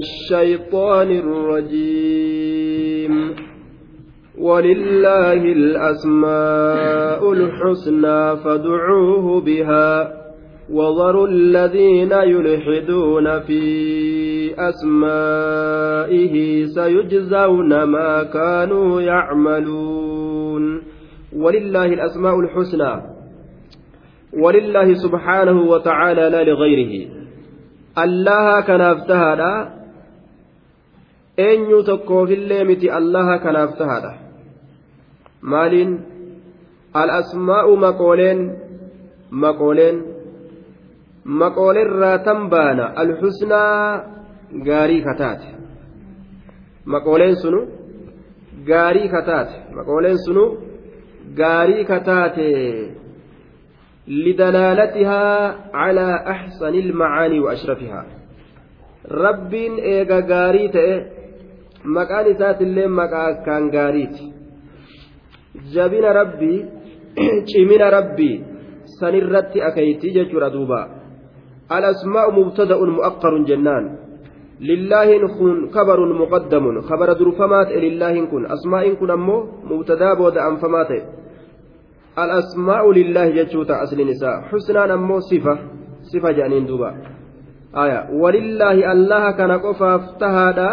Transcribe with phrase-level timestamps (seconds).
[0.00, 3.34] الشيطان الرجيم.
[4.38, 10.12] ولله الأسماء الحسنى فادعوه بها.
[10.72, 13.62] وذروا الذين يلحدون في
[14.58, 20.82] أسمائه سيجزون ما كانوا يعملون.
[21.36, 23.02] ولله الأسماء الحسنى.
[24.42, 27.08] ولله سبحانه وتعالى لا لغيره.
[27.98, 29.79] الله كناف تهادا
[31.46, 34.12] eenyu tokkoofillee miti allaha kanaaf tahaadha.
[35.52, 35.92] Maaliin?
[37.02, 38.40] Al-asmaa'u maqooleen
[39.44, 39.96] maqooleen
[41.42, 42.84] maqoolerraa tan baana.
[43.02, 44.04] Alxusnaa
[44.68, 45.48] gaarii kataate
[46.92, 47.60] maqooleen sunu
[48.70, 50.44] gaarii kataate maqooleen sunu
[51.40, 52.48] gaarii kataate
[54.24, 58.04] lidalaalatihaa calaa axsani ilmacaanii wa ashrafihaa.
[59.24, 60.94] Rabbiin eega gaarii ta'e
[61.84, 64.32] maqaan isaatillee maqaa akkaan gaariiti.
[65.74, 66.64] Jabina rabbii
[67.50, 68.44] cimina rabbii
[68.98, 71.00] sanirratti akeeyti jechuudha duuba.
[71.78, 73.84] الأسماء مبتدأ مؤقر جنان
[74.60, 80.90] لله كن خبر مقدم خبر درفمات لله كن أسماء كن أمو مبتدا بود أنفمات
[82.18, 85.58] الأسماء لله جتشوتا أصل النساء حسنا أمو صفة
[86.02, 86.90] صفة جانين دوبا
[87.76, 90.70] آية ولله الله كان قفا افتهادا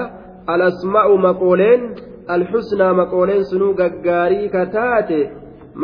[0.54, 1.82] alasma'u maqooleen
[2.36, 5.20] alxusnaa maqooleen sunuu gaggaarii kataate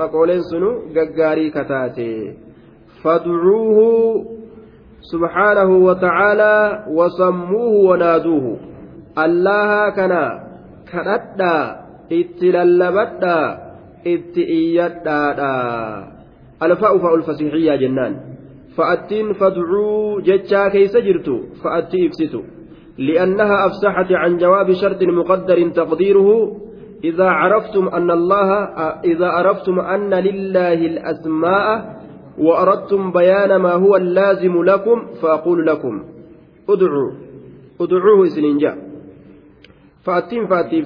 [0.02, 2.10] maqooleen sunuu gaggaarii kataate
[3.04, 3.90] fadcuuhu
[5.12, 8.60] subxaanahu watacaalaa wasammuuhu wanaaduuhu
[9.26, 10.24] allaha kana
[10.92, 11.64] kadhadhaa
[12.20, 13.48] itti lallabadhaa
[14.06, 16.08] itti iyyadhaadhaa.
[16.60, 18.14] Alfa'u fa'ul fasiixiyyaa jennaan.
[18.76, 22.44] Fa'attiin fadcuu jechaa keeysa jirtu fa'atti ibsitu.
[22.98, 26.58] لأنها أفسحت عن جواب شرط مقدر تقديره
[27.04, 28.54] إذا عرفتم أن الله
[29.04, 31.94] إذا عرفتم أن لله الأسماء
[32.38, 36.04] وأردتم بيان ما هو اللازم لكم فأقول لكم.
[36.70, 37.12] ادعوا.
[37.82, 38.78] ادعوه سننجا
[40.06, 40.84] فأتين فأتي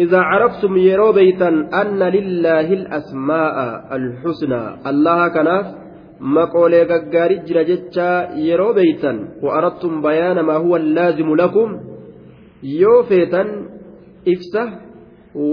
[0.00, 3.56] إذا عرفتم يرو بيتا أن لله الأسماء
[3.96, 5.81] الحسنى الله كناف
[6.22, 8.16] maqoolee gaggaarii jira jechaa
[8.46, 11.72] yeroo beeytan wa'arattum bayaana maa huwa laazimu lakum
[12.80, 13.50] yoo feetan
[14.34, 14.62] ibsa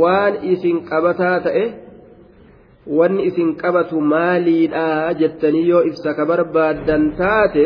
[0.02, 1.66] waan isin qabataa ta'e
[3.00, 7.66] wanni isin qabatu maaliidhaa jettanii yoo ibsa ka barbaaddan taate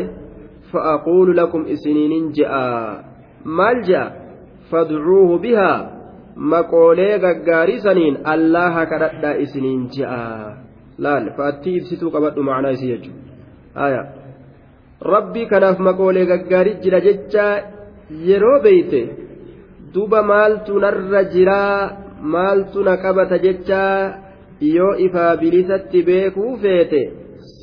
[0.72, 3.04] fa'aquulu lakum isiniinin je'a.
[3.44, 4.06] Maal je'a?
[4.72, 5.80] Fadcuuhu bihaa.
[6.36, 10.63] Maqoolee gaggaarii saniin allaha kadhadhaa isiniin je'a
[11.06, 14.04] laal fa'attii ibsituu qabadhu macnaa isii jechuudha
[15.14, 17.46] rabbii kanaaf maqoolee gaggaarii jira jecha
[18.30, 19.02] yeroo beeyte
[19.94, 21.80] duba maaltu narra jiraa
[22.36, 23.98] maaltu na qabata jechaa
[24.76, 27.02] yoo ifaa bilisatti beekuu feete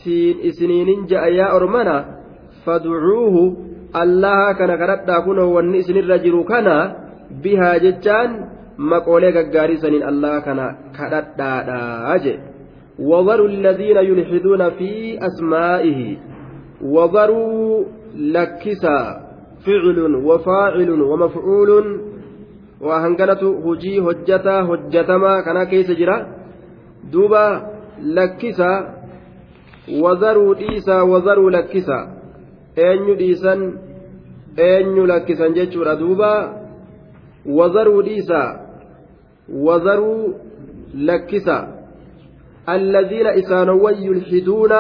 [0.02, 1.96] siin isiniinin ja'a yaa ormana
[2.64, 3.44] fadcuuhu
[4.02, 6.76] allaha kana kadhadhaa kunoo wanni isinirra jiru kana
[7.42, 8.38] bihaa jechaan
[8.92, 10.66] maqoolee gaggaarii saniin allaha kana
[10.98, 12.49] kadhadhaadhaa jedhe
[13.00, 16.16] وذروا الذين يلحدون في أسمائه
[16.82, 17.84] وذروا
[18.16, 19.30] لكسا
[19.66, 22.00] فعل وفاعل ومفعول
[22.80, 26.26] وهنقلة هجي هجتا هجتما كان كيس جرا.
[27.12, 27.70] دوبا
[28.02, 28.94] لكسا
[30.02, 32.20] وذروا ديسا وذروا لكسا
[32.78, 33.72] أين ديسا
[34.58, 36.60] أين لكسا جتشورا دوبا
[37.46, 38.60] وذروا ديسا
[42.74, 44.70] الذين إسانوا يلحدون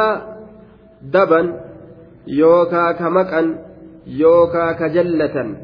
[1.02, 1.60] دبا
[2.26, 3.70] يوكا كمكا
[4.06, 5.56] يوكا كجلة.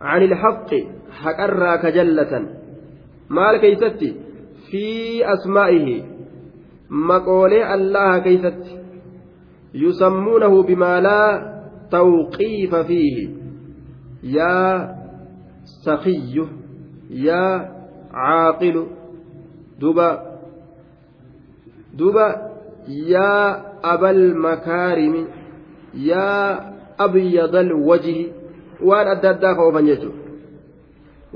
[0.00, 0.70] عن الحق
[1.10, 2.46] حقرا كجلة.
[3.30, 4.14] مال كيستي؟
[4.70, 4.86] في
[5.32, 6.02] أسمائه.
[6.90, 8.78] مقولي الله كيستي.
[9.74, 11.52] يسمونه بما لا
[11.90, 13.28] توقيف فيه.
[14.22, 14.88] يا
[15.64, 16.42] سخي
[17.10, 17.68] يا
[18.12, 18.86] عاقل.
[19.80, 20.29] دبا.
[21.98, 22.26] Duba
[22.86, 23.46] yaa
[23.92, 25.22] abal makaarimi
[25.94, 26.48] yaa
[26.98, 28.32] abyadal wajhi
[28.88, 30.22] waan adda addaa ka oofan jechuudha.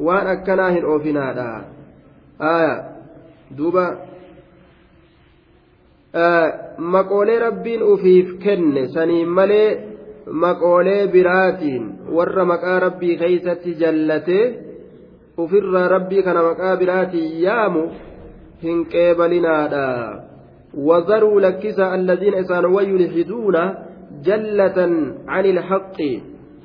[0.06, 1.48] Waan akkanaa hin oofinaadha.
[2.38, 2.74] Aya
[3.56, 3.84] duuba
[6.78, 9.68] maqoolee rabbiin ufiif kenne saniin malee
[10.44, 11.84] maqoolee biraatiin
[12.16, 14.44] warra maqaa rabbii keeysatti jallatee
[15.38, 17.82] ufirraa rabbii kana maqaa biraatiin yaamu
[18.62, 19.86] hin qeebalinaadha
[20.76, 23.56] وذروا لكسا الذين إسانوا يلحدون
[24.24, 24.78] جلة
[25.28, 25.98] عن الحق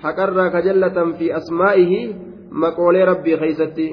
[0.03, 1.99] haqarraa ka jallatan fi asmaa'ihi
[2.63, 3.87] maqoolee rabbii keeysatti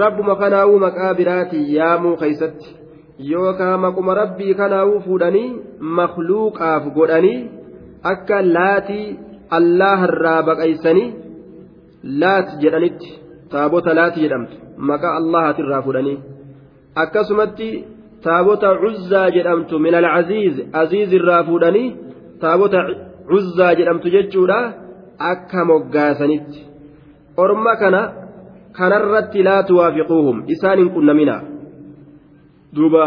[0.00, 2.74] rabbuma kanaa'uu maqaa biraatii yaamuu keeysatti
[3.32, 5.50] yookaan maquma rabbii kanaa'uu fuudhanii
[5.98, 7.38] makluuqaaf godhanii
[8.12, 9.06] akka laatii
[9.58, 11.08] allaharraa baqaysanii
[12.22, 13.14] laat jedhanitti
[13.54, 14.56] taabota laati jedhamtu
[14.90, 16.18] maqaa allahaatirraa fuudhanii
[17.04, 17.70] akkasumatti
[18.22, 21.94] taabota cuzzaa jedhamtu min aziiz irraa fuudhanii
[22.40, 22.80] taabota
[23.30, 24.58] cuzzaa jedhamtu jechuudha
[25.18, 26.66] akka moggaasanitti.
[27.36, 28.00] Orma kana
[28.78, 31.36] kanarratti laa tuwaafiquuhum isaan hin qunnamina.
[32.76, 33.04] Duuba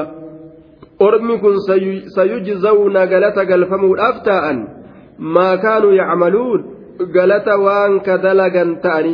[1.00, 1.56] ormi kun
[2.16, 4.60] sayujzawna galata galfamuudhaaf taa'an
[5.36, 6.66] maa kaanuu yacmaluun
[7.16, 9.14] galata waan ka dalagan ta'ani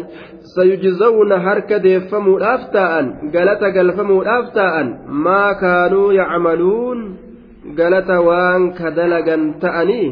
[0.54, 4.88] sayujzawna harka deeffamuudhaaf taa'an galata galfamuudhaaf taa'an
[5.26, 7.00] maa kaanuu yacmaluun
[7.80, 10.08] galata waan ka dalagan ta'anii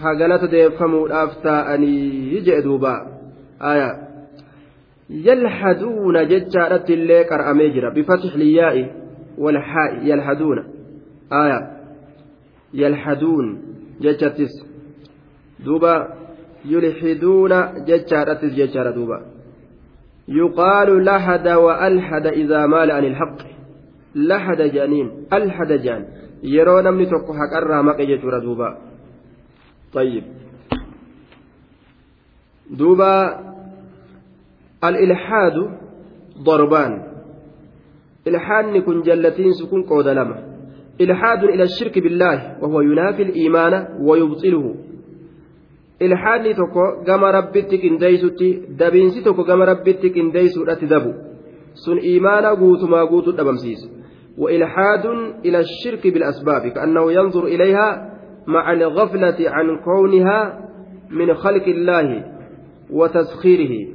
[0.00, 2.94] ha galata deeffamuudhaaf taa'anii jedhe duuba
[3.72, 3.88] aya
[5.28, 8.84] yalhaduuna jechaadhatti illee qar'amee jira bifatix liyyaa'i
[9.44, 10.62] walhaa'i yalhaduuna
[11.42, 11.58] aya
[12.82, 13.46] yalhaduun
[14.04, 14.54] jechattis
[15.64, 15.94] duuba
[16.72, 17.58] yulxiduuna
[17.88, 19.31] jechaadhattis jechaadha duuba
[20.28, 23.36] يقال لحد وألحد إذا مال عن الحق.
[24.14, 26.06] لحد جانين ألحد جان.
[26.42, 28.78] يرون من تقو حق الرامق يجور دوبا.
[29.92, 30.24] طيب.
[32.70, 33.40] دوبا
[34.84, 35.70] الإلحاد
[36.38, 37.12] ضربان.
[38.26, 40.52] إلحاد كن جلتين سكون قود لما
[41.00, 44.74] إلحاد إلى الشرك بالله وهو ينافي الإيمان ويبطله.
[46.06, 51.14] Ilhaadni tokko gama rabbitti qindeeysutti dabiinsi tokko gama rabbitti qindeeysuudhatti dabu.
[51.74, 54.02] Sun iimaana guutumaa guutuu dhabamsiisa.
[54.38, 55.06] وإلحاد
[55.44, 60.68] إلى الشرك بالأسباب كأنه ينظر إليها مع الغفلة عن كونها
[61.10, 62.24] من خلق الله
[62.90, 63.94] وتسخيره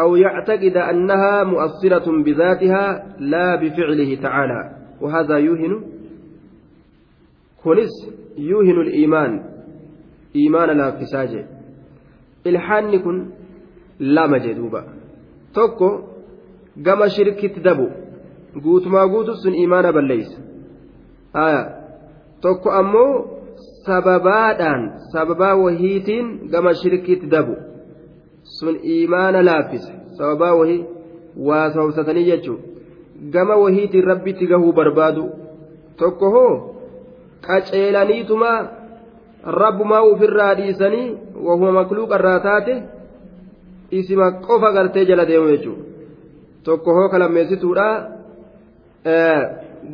[0.00, 5.82] أو يعتقد أنها مؤصلة بذاتها لا بفعله تعالى وهذا يوهن
[7.64, 7.90] كنس
[8.38, 9.44] يوهن الإيمان
[10.34, 11.44] imaana laaffisaa jee.
[12.44, 13.32] Ilhaanni kun
[13.98, 14.84] lama jee duuba.
[15.52, 15.88] Tokko
[16.82, 17.90] gama shirkitti dabu.
[18.62, 20.38] Guutumaa guutu sun imaana balleeysa
[21.32, 21.62] aya.
[22.40, 23.12] Tokko ammoo
[23.86, 24.82] sababaadhaan
[25.12, 27.56] sababaa wahiitiin gama shirkitti dabu.
[28.42, 29.92] Sun imaana laaffisa.
[30.18, 30.84] Sababaa wahii
[31.36, 32.70] waa sababsatanii jechuudha.
[33.32, 35.24] gama wahiitiin rabbitti gahuu barbaadu.
[35.96, 36.74] Tokko hoo
[37.46, 38.58] qaceelaniitumaa
[39.44, 42.82] rabbumaa ofirraa dhiisanii wahuma makluuqa irraa taate
[43.90, 45.84] isima qofa gartee jala deemu jechuudha
[46.64, 47.86] tokko hoo kalammeessituudha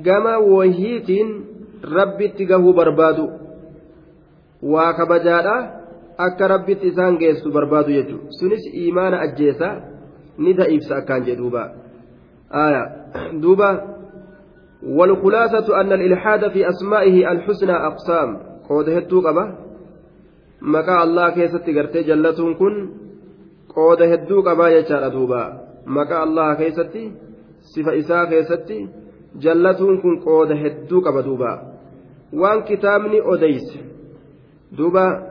[0.02, 1.28] gama wahiitiin
[1.82, 3.30] rabbitti gahuu barbaadu.
[4.62, 5.56] waa kabajaadha
[6.18, 9.68] akka rabbitti isaan geessu barbaadu jechuudha sunis imaana ajjeesa
[10.38, 11.70] ni da'iibsa akkaan jedhuuba
[13.42, 13.96] duuba
[14.86, 18.38] والخلاصة أن الإلحاد في أسمائه الحسنى أقسام
[18.68, 19.44] قود هدو قبا
[20.74, 22.74] مكا الله كيست قرتي جلتون كن
[23.74, 25.42] قود هدو قبا يجار دوبا
[25.96, 26.94] مكا الله كيست
[27.72, 28.70] صفة إساء كيست
[29.42, 31.52] جلتون كن قود هدو قبا دوبا
[32.40, 33.68] وان كتابني أديس
[34.76, 35.22] duuba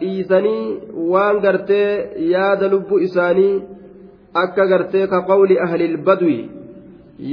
[0.00, 0.80] dhiisanii
[1.12, 3.62] waan gartee yaada lubbuu isaanii
[4.42, 6.38] akka gartee ka qawli ahlil badwi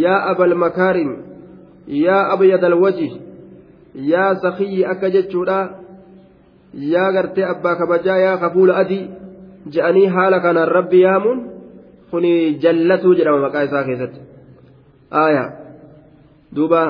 [0.04, 1.12] yaa abal makaarim
[1.88, 3.10] yaa abyadal waji
[4.12, 5.58] yaa sakiyyi akka jechuudha
[6.94, 9.10] yaa gartee abbaa kabajaa yaa kafuula adii
[9.74, 11.40] je'anii haala kanaan rabbi yaamuun
[12.12, 12.32] kuni
[12.64, 14.20] jallatuu jedhama maqaa isaa keessatti
[15.24, 15.50] aayaa
[16.56, 16.82] duuba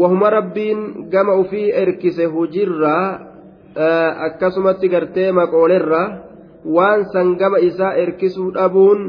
[0.00, 0.80] wahuma rabbiin
[1.10, 3.06] gama ufii erkise hujirraa
[4.26, 6.06] akkasumatti gartee maqoolerraa
[6.76, 9.00] waan san gama isaa erkisuu dhabuun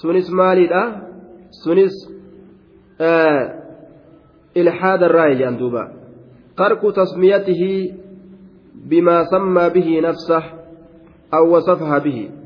[0.00, 0.82] sunis maaliidha
[1.62, 1.94] sunis
[3.00, 3.59] ilhaada
[4.54, 5.82] irraa jedhan duuba
[6.56, 7.94] tarku tasmiyatihi
[8.88, 10.44] bimaa sammaa bihi nafsah
[11.30, 12.40] aw wasafaha bihi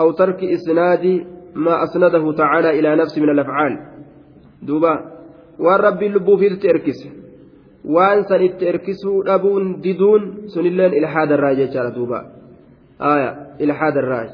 [0.00, 3.78] أو ترك إسناد ما أسنده تعالى إلى نفسه من الأفعال
[4.62, 5.14] دوبا
[5.58, 7.08] waan rabbiin lubbuufiitti erkise
[7.86, 12.18] waan san itti erkisuu dhabuun diduun sunilleen ilhaadarraa jechaadha duuba
[12.98, 14.26] aya ilhaadarraa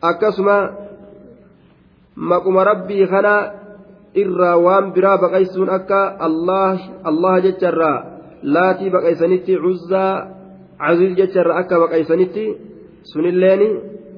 [0.00, 0.56] akkasuma
[2.16, 3.34] maquma rabbii kana
[4.14, 7.98] irraa waan biraa baqaysuun akka allah jecharraa
[8.42, 10.14] laatii baqaysanitti cuzzaa
[10.78, 12.44] caziiz jecharraa akka baqaysanitti
[13.12, 13.62] sunilleen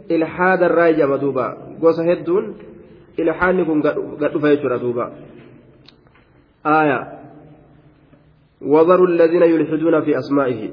[0.09, 1.47] ilhaadarraa jama duuba
[1.81, 2.55] gosa hedduun
[3.19, 3.79] ilhaanni kun
[4.21, 5.07] gadhufa jechuudha duuba
[6.65, 7.01] آية
[8.61, 10.73] وذروا الذين يلحدون في أسمائه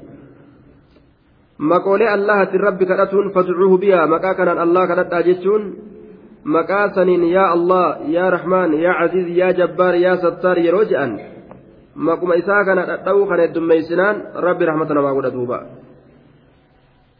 [1.62, 5.91] allahatin rabbi kadhatuun fadcuuhu bihaa maqaa kanaan allah kadhadhaa jechuun
[6.44, 11.20] maqaa saniin yaa allah yaa rahmaan yaa aziiz yaa jabbaar yaa sattaar yeroo je'an
[11.94, 15.58] maquma isaa kana dhadha'uu kan heddummeeysinaan rabbi rahmata namaa godha duuba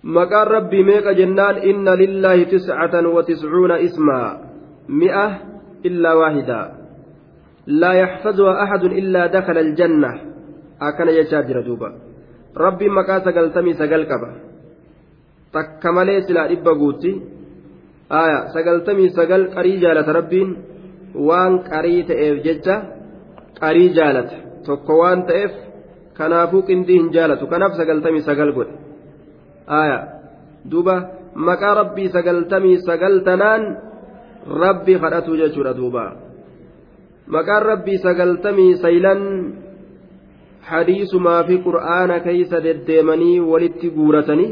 [0.03, 4.29] maqaan rabbii meeqa jennaan inna lillaahi tiscatan wa tiscuuna ismaa
[4.89, 5.27] mi'a
[5.85, 6.61] illaa waahida
[7.67, 10.11] laa yaxfazuha axadun illaa dakala aljanna
[10.89, 11.93] akkana jechaa jira duuba
[12.65, 14.31] rabbiin maqaa sagaltamii sagal qaba
[15.55, 17.11] takka malee silaa dhibba guutti
[18.21, 20.51] aya sagaltamii sagal qarii jaalata rabbiin
[21.29, 22.77] waan qarii ta'eef jecha
[23.61, 24.37] qarii jaalata.
[24.67, 25.53] Tokko waan ta'eef
[26.19, 27.47] kanaafuu qindii hin jaalatu.
[27.53, 28.75] Kanaaf sagaltamii sagal godhe.
[29.81, 29.99] Aya
[30.71, 30.97] duuba
[31.49, 33.63] maqaa rabbii sagaltamii sagal tanaan
[34.63, 36.05] rabbi kadhatu jechuudha duuba.
[37.35, 39.21] Maqaan rabbii sagaltamii saylan
[40.71, 44.51] hadiisumaa fi qur'aana keeysa deddeemanii walitti guuratanii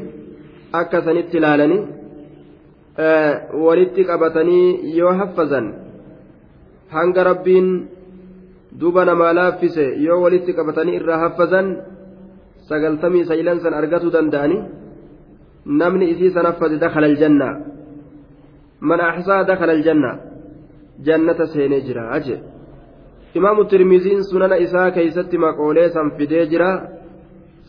[0.81, 2.00] akka sanitti ilaalanii
[3.67, 5.67] walitti qabatanii yoo haffazan
[6.91, 7.89] hanga rabbiin
[8.81, 11.77] duba namaa laaffise yoo walitti qabatanii irraa haffazan
[12.69, 14.63] sagaltamii saylan san argatuu danda'anii
[15.81, 17.49] namni isii san haffaze dakhala aljanna
[18.81, 20.11] man axsaa dakhala aljanna
[21.07, 22.37] jannata seenee jira aje
[23.35, 26.71] imaamu tirmiziin sunana isaa keeysatti maqoolee san fidee jira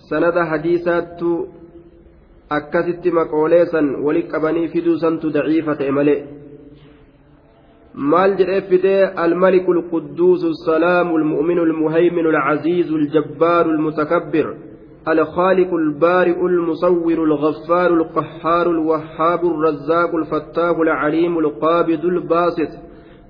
[0.10, 1.30] sanada hadiisaattu
[2.58, 6.20] akkasitti maqoolee san wali qabanii fiduu santu daciifa ta'e malee
[8.13, 14.48] maal jedhee fidee almaliku alqudduusu الsalaamu almu'minu almuhayminu alcaziizu aljabbaaru almutakabbir
[15.08, 22.72] الخالق البارئ المصور الغفار القهار الوهاب الرزاق الفتاح العليم القابض الباسط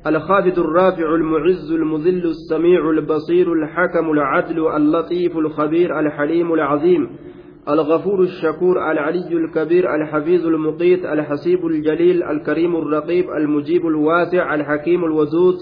[0.08, 7.10] الخافض الرافع المعز المذل السميع البصير الحكم العدل اللطيف الخبير الحليم العظيم
[7.70, 15.56] الغفور الشكور العلي الكبير الحفيظ المقيت الحسيب الجليل الكريم الرقيب المجيب الواسع الحكيم الودود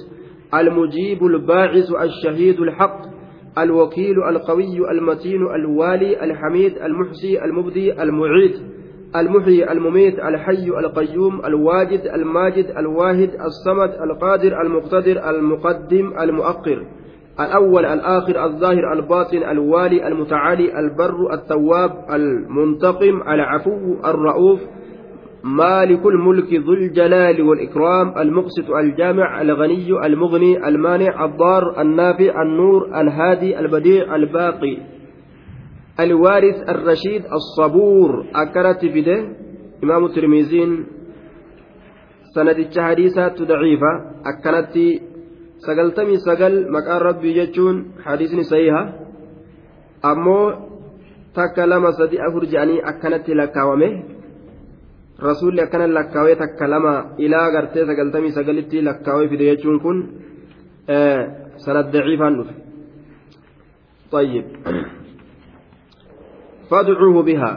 [0.53, 3.01] المجيب الباعث الشهيد الحق
[3.58, 8.56] الوكيل القوي المتين الوالي الحميد المحصي المبدي المعيد
[9.15, 16.86] المحيي المميت الحي القيوم الواجد الماجد الواحد الصمد القادر المقتدر المقدم المؤخر.
[17.39, 24.60] الأول الآخر الظاهر الباطن الوالي المتعالي البر التواب المنتقم العفو الرؤوف
[25.43, 34.15] مالك الملك ذو الجلال والإكرام المقسط الجامع الغني المغني المانع الضار النافع النور الهادي البديع
[34.15, 34.77] الباقي.
[36.00, 38.25] الوارث الرشيد الصبور.
[38.36, 39.36] أكرت فده
[39.84, 40.86] إمام الترمذين
[42.36, 43.91] سندتش حديثات ضعيفة
[44.25, 44.75] أكنت
[45.66, 47.75] سقلتمي سقل مكان ربي جتشون
[48.06, 48.84] حديث صحيحة
[50.06, 50.39] أمو
[51.36, 53.89] takka lama sadi afur jedhanii akkanatti lakkaawame
[55.28, 56.94] rasuulli akkana lakkaawee takka lama
[57.25, 59.98] ilaa gartee sagaltamii sagalitti lakkaawee fide jechuun kun
[61.66, 62.56] sanad daciifaan dhufe
[64.12, 64.46] طيب
[66.70, 67.51] فادعوه بها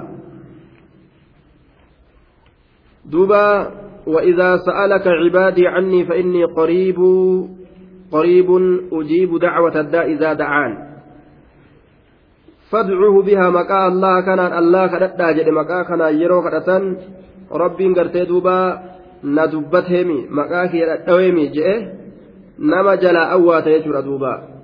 [3.04, 3.46] دوبا
[4.06, 6.98] وإذا سألك عبادي عني فإني قريب
[8.11, 8.49] قريب
[8.93, 10.73] أجيب دعوة الداء إذا دعان
[12.71, 16.83] فادعوه بها مكا الله كان الله كدتا جد مكا كان يرو كدتن
[17.51, 18.57] ربي غرتي دوبا
[19.23, 21.67] ندبتهمي مكا كي دويمي جئ
[22.59, 24.57] نما جلا أوات يجر دوبا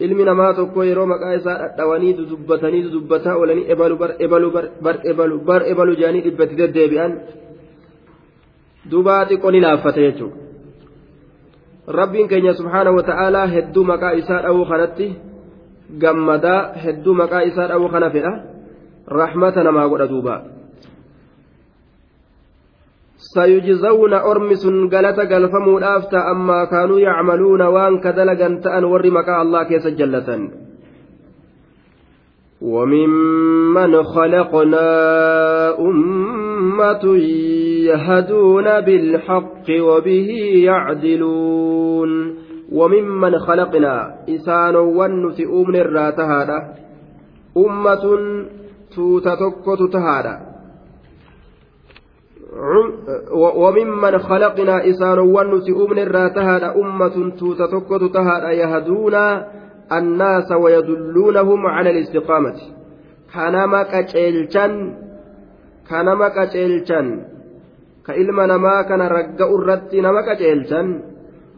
[0.00, 4.48] ilmi namaa tokko yeroo maqaa isaa dhadhawanii dudubbatanii dudubbataa oolanii ebalu bar ebalu
[4.84, 7.12] bar ebalu bar ebalu jedhanii dhibbatti deddeebi'an
[8.90, 10.47] dubaa xiqqoo ni laaffate jechuudha
[11.89, 15.07] Rabbiin keenya subhaana wa ta'aalaa hedduu maqaa isaa dhawuu kanatti
[15.97, 18.33] gammadaa hedduu maqaa isaa dhawuu kana fedha
[19.09, 20.39] rahmata namaa godha duubaa.
[23.33, 29.67] sayujizawna ormi sun galata galfamuudhaaf ta'ammaa kaanuu yacmaluuna waan ka dalagan ta'an warri maqaa allah
[29.67, 30.68] keessa jallatan
[32.61, 34.89] وممن خلقنا
[35.79, 37.17] أمة
[37.87, 40.29] يهدون بالحق وبه
[40.63, 42.35] يعدلون.
[42.71, 46.57] وممن خلقنا إسان ونت أمن الراتهادة
[47.57, 48.03] أمة
[48.95, 50.39] توتتك تتهادة
[53.55, 59.13] وممن خلقنا إسان ونس أمن الراتهاد أمة توتتكت تهاد يهدون
[59.91, 62.55] الناس ويدلونهم على الاستقامة.
[63.33, 64.93] كنما كتشيلشان
[65.89, 67.25] كنما كتشيلشان
[68.07, 71.01] كإلما نما كان رقا الرت نما كتشيلشان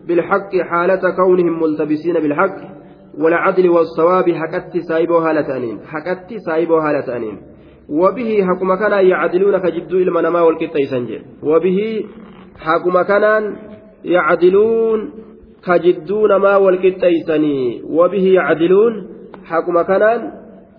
[0.07, 2.57] بالحق حالة كونهم ملتبسين بالحق
[3.17, 7.38] والعدل والصواب حكت سايبو هالتانين حكت سايبو هالتانين
[7.89, 11.07] وبه حكم كان يعدلون كجدو إلما نما والكتايسان
[11.43, 12.05] وبه
[12.59, 13.55] حكم كان
[14.03, 15.11] يعدلون
[15.65, 18.94] كجدو نما والكتايساني وبه يعدلون.
[19.46, 20.32] حكم كان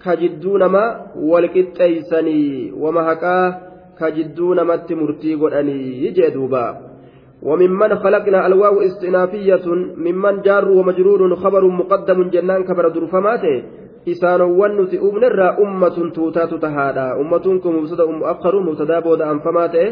[0.05, 0.85] كجدو نما
[1.17, 3.37] والكتايساني وما حكا
[3.99, 6.67] كجدو نمت مرتي قراني يجي دوبا
[7.43, 9.67] وممن خلقنا الواو استئنافية
[10.05, 12.85] ممن جار ومجرور خبر مقدم جنان كبر
[14.07, 19.89] isaanowwan nuti uumnerraa ummatun tuutaatu tahaadha ummatuun kun mubtada mu'akkaru mubtadaa booda anfamaa ta'e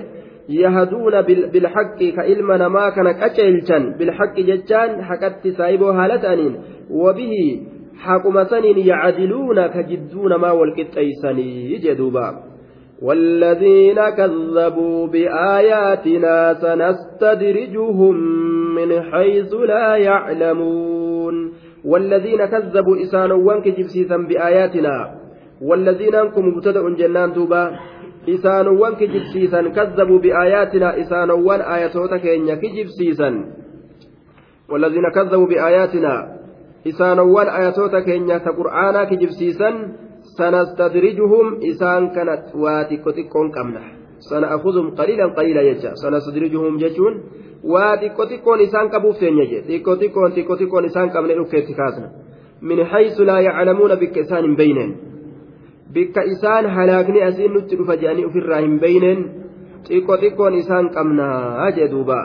[2.35, 6.55] ilma namaa kana qaceelchan bilhaqqi jechaan haqatti saayiboo haala ta'aniin
[6.91, 7.45] wabihi
[8.05, 12.51] haquma saniin yacdiluuna ka jidduu namaa walqixxeeysanii jedhuuba
[13.03, 18.15] والذين كذبوا بآياتنا سنستدرجهم
[18.75, 21.53] من حيث لا يعلمون
[21.85, 25.15] والذين كذبوا إسانوان كجبسيسا بآياتنا
[25.63, 27.77] والذين أنكم مبتدأ جنان دوبا
[28.35, 33.31] إسانوان كجبسيسا كذبوا بآياتنا إسانوان آياتوتا كينيا كجبسيسا
[34.71, 36.15] والذين كذبوا بآياتنا
[36.87, 39.71] إسانوان آياتوتا كينيا كقرآنا كجبسيسا
[40.39, 43.83] سنستدرجهم إسان كانت واتكو تكون كمنا
[44.31, 47.15] سنأخذهم قليلا قليلا يجا سنستدرجهم جتون
[47.73, 49.63] waa xiqqoo xiqqoon isaan qabuuf teenya jee.
[49.69, 52.09] Xiqqoo xiqqoon xiqqoo xiqqoon isaan qabne dhukkeetti kaasna
[52.69, 53.97] min haysu laa yaclamuuna
[55.95, 59.25] bikka isaan halaakni asiin nutti dhufa jedhanii ofirraa hin beyneen
[59.89, 62.21] xiqqoo xiqqoon isaan qabnaa jee duuba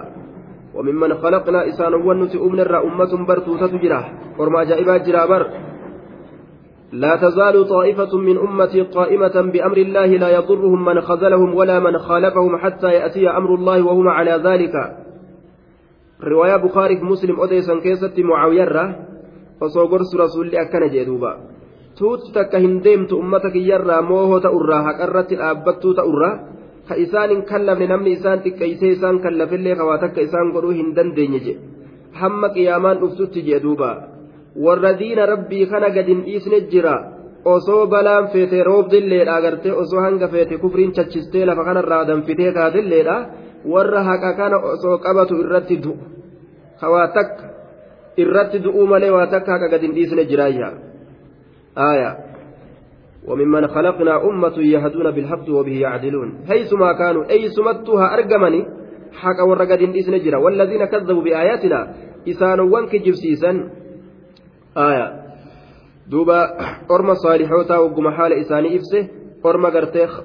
[0.76, 4.02] وممن خلقنا إسان ونت أمن الرا أمة برتوتة جرا
[4.40, 5.44] ورما جائبات جرا بر
[6.92, 12.58] لا تزال طائفة من أمتي قائمة بأمر الله لا يضرهم من خذلهم ولا من خالفهم
[12.58, 14.76] حتى يأتي أمر الله وهم على ذلك
[16.20, 18.84] riwaayaa bukaariif muslim odeessan keessatti mucaawiyarra
[19.60, 21.04] osoo gorsu rasuulli akkana jee
[22.00, 26.40] duuba tuuti takka hin deemtu ummata kiyyarraa moohoo ta'urraa haqarratti dhaabbattuu ta'urraa
[26.88, 31.40] ka isaan hin kallafne namni isaan xiqqeeysee isaan kallafillee kawaa takka isaan godhuu hin dandeenye
[31.46, 31.54] je
[32.22, 33.90] hamma qiyaamaan dhuftutti jee duuba.
[34.66, 36.96] Warra diina rabbii kana gadin dhiisne jira.
[37.46, 43.16] Osoo balaan feete roobdilleedha agartee osoo hanga feete kufriin chachistee lafa kanarraa danfitee taatilleedha
[43.74, 45.98] warra haqa kana osoo qabatu irratti du'u
[46.82, 47.46] hawaa takka.
[48.18, 50.70] Irratti du'uu malee waa takka haqa gad hin dhiisne jiraayya
[51.78, 52.18] آية.
[53.28, 56.46] وممن خلقنا أمة يهدون بالحق وبه يعدلون.
[56.48, 58.66] حيثما كانوا أي سمتها أرجمني
[59.14, 61.94] حق ورقد إسن جرا والذين كذبوا بآياتنا
[62.30, 63.70] إسان وانك جبسيسا
[64.78, 65.26] آية.
[66.08, 66.58] دوبا
[66.92, 69.08] أرم صالحوتا وقم حال إساني إفسه.
[69.46, 70.22] أرم قرتيخ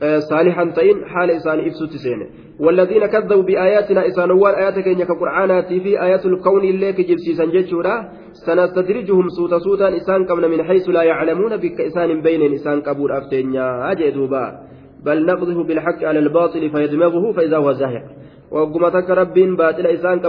[0.00, 2.20] صالحا تئن حال إسان إفسو تسين
[2.60, 9.58] والذين كذبوا بآياتنا إسانوان آياتك إنك قرآنات في آيات الكون اللي كجبسيسا جتشورا سنستدرجهم سوتا
[9.58, 13.92] سوتا إسان قبل من حيث لا يعلمون بك إسان بين إسان قبور أفتينيا.
[13.92, 14.58] أجدوبا
[15.04, 18.04] بل نقذف بالحق على الباطل فيدمغه فإذا هو زاهق.
[18.50, 20.20] وقمتك رب باطل إسان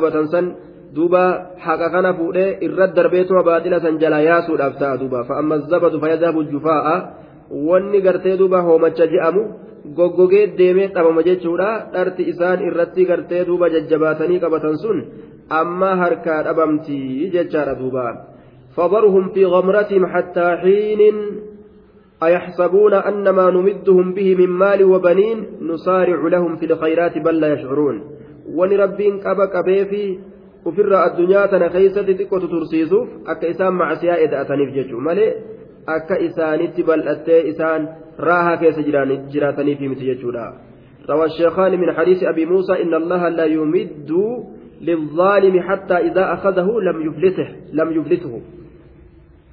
[0.94, 6.44] duuba haqa kana fuudhee irratti darbeetuma baadila san jala yaasuudhaaf ta'a duuba fa'amma zabadu fayyadabu
[6.52, 6.96] jufaa'a
[7.52, 9.44] wanni gartee duuba hoomacha je'amu
[9.98, 14.98] goggogee deemee dhabama jechuudha dharti isaan irratti gartee duuba jajjabaatanii qabatan sun
[15.62, 18.06] amma harkaa dhabamtii jechaadha duuba
[18.76, 21.02] فضرهم في غمرتهم حتى حين
[22.24, 27.96] أيحسبون أن ما نمدهم به من مال وبنين نسارع لهم في الخيرات بل لا يشعرون
[28.56, 30.20] ونربين كبا كبيفي
[30.66, 35.36] وفر الدنيا تنخيسة تكوت ترسيسوف أكا إسان مع سياء إدأتني في ججو مالي
[35.86, 37.88] akka isaanitti bal'attee isaan
[38.28, 38.82] raahaa keessa
[39.34, 40.52] jiraataniif miti jechuudha
[41.10, 44.12] روى الشيخان من حديث أبي موسى إن الله لا يمد
[44.82, 48.42] للظالم حتى إذا أخذه لم يفلته لم يفلته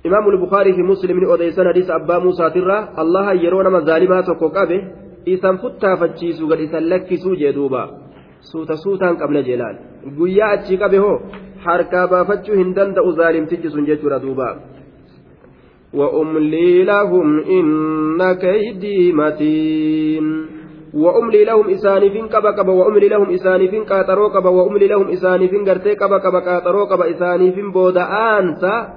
[0.06, 4.80] إمام البخاري في مسلم من أوديسان حديث أبا موسى ترى الله يرون ما ظالمات وكوكابه
[5.26, 7.84] إذا فتا فجيسو قد إذا لكسو جدوبا
[9.20, 9.76] qabna jeelaan
[10.16, 11.16] guyyaa achii qabe hoo
[11.64, 14.46] harkaa baafachuu hin danda'u zaalimtichi sun jechuudha duuba
[15.94, 20.46] وأملي لهم إن كيدي متين.
[20.94, 25.68] وأملي لهم إساني كبا كبا وأملي لهم إساني فين كاترو كبا وأملي لهم إساني فين
[25.68, 28.05] غرتي كبا كبا كاترو كبا إساني فين بودا
[28.38, 28.88] أنسا.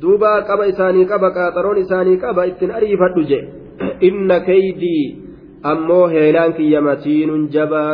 [0.00, 3.40] دوبا كبا إساني كبا كاترون إساني كبا إتن أريفة جي
[4.02, 5.00] إن كيدي
[5.66, 7.84] أمو هيلان كي متين جبا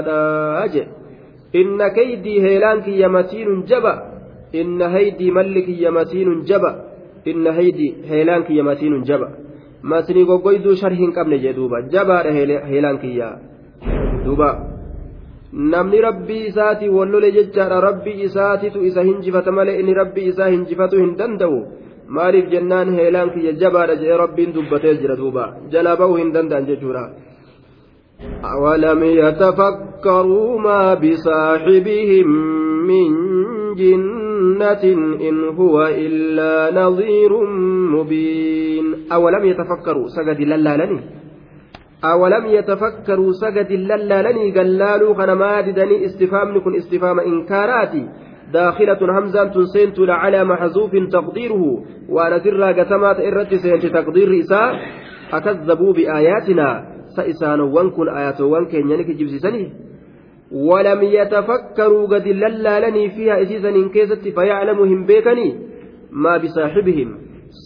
[0.64, 0.82] أجي.
[1.54, 3.94] إن كيدي هيلان كي متين جبا.
[4.54, 6.89] إن هيدي ملك يمتين جبا.
[7.24, 9.28] Inna haydi heelaan kiyya matiinun jaba
[9.82, 12.32] masnii goggoyduu shar hin qabne jee duuba jabaadha
[12.70, 13.28] heelaan kiyya
[14.24, 14.50] duuba
[15.52, 21.16] namni rabbii isaati wallole jechaadha rabbii isaatitu isa hinjifata malee inni rabbii isaa hinjifatu hin
[21.22, 21.58] danda'u
[22.18, 27.04] maaliif jennaan heelaan kiyya jabaadha jedhee rabbiin dubbatee jira duuba jalaa ba'uu hin danda'an jechuudha.
[28.44, 32.26] أولم يتفكروا ما بصاحبهم
[32.86, 33.08] من
[33.74, 34.82] جنة
[35.28, 37.44] إن هو إلا نظير
[37.96, 38.84] مبين.
[39.12, 41.00] أولم يتفكروا سجد لله
[42.04, 44.58] أولم يتفكروا سجد للالني.
[44.58, 48.08] قلالوا خنما ددني استفهام كن استفهام إنكاراتي.
[48.52, 51.84] داخلة همزة سنت على محذوف تقديره.
[52.08, 54.74] وأنا سرى قسمات إرت سنت تقدير إساء.
[55.32, 56.99] أكذبوا بآياتنا.
[57.16, 59.64] سإسانوان كن آياتوان كينيانك جبسيسني
[60.68, 65.48] ولم يتفكروا قد للالني فيها إسيسا إن كيست فيعلمهم بيكني
[66.12, 67.08] ما بصاحبهم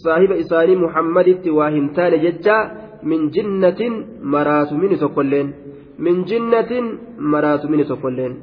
[0.03, 2.57] صاحب إساني محمد واهمتان ججا
[3.05, 3.93] jinnatin
[4.33, 5.53] maraatu mini tokkolleen
[5.97, 6.85] min jinnatin
[7.19, 8.33] maraatu mini tokkolleen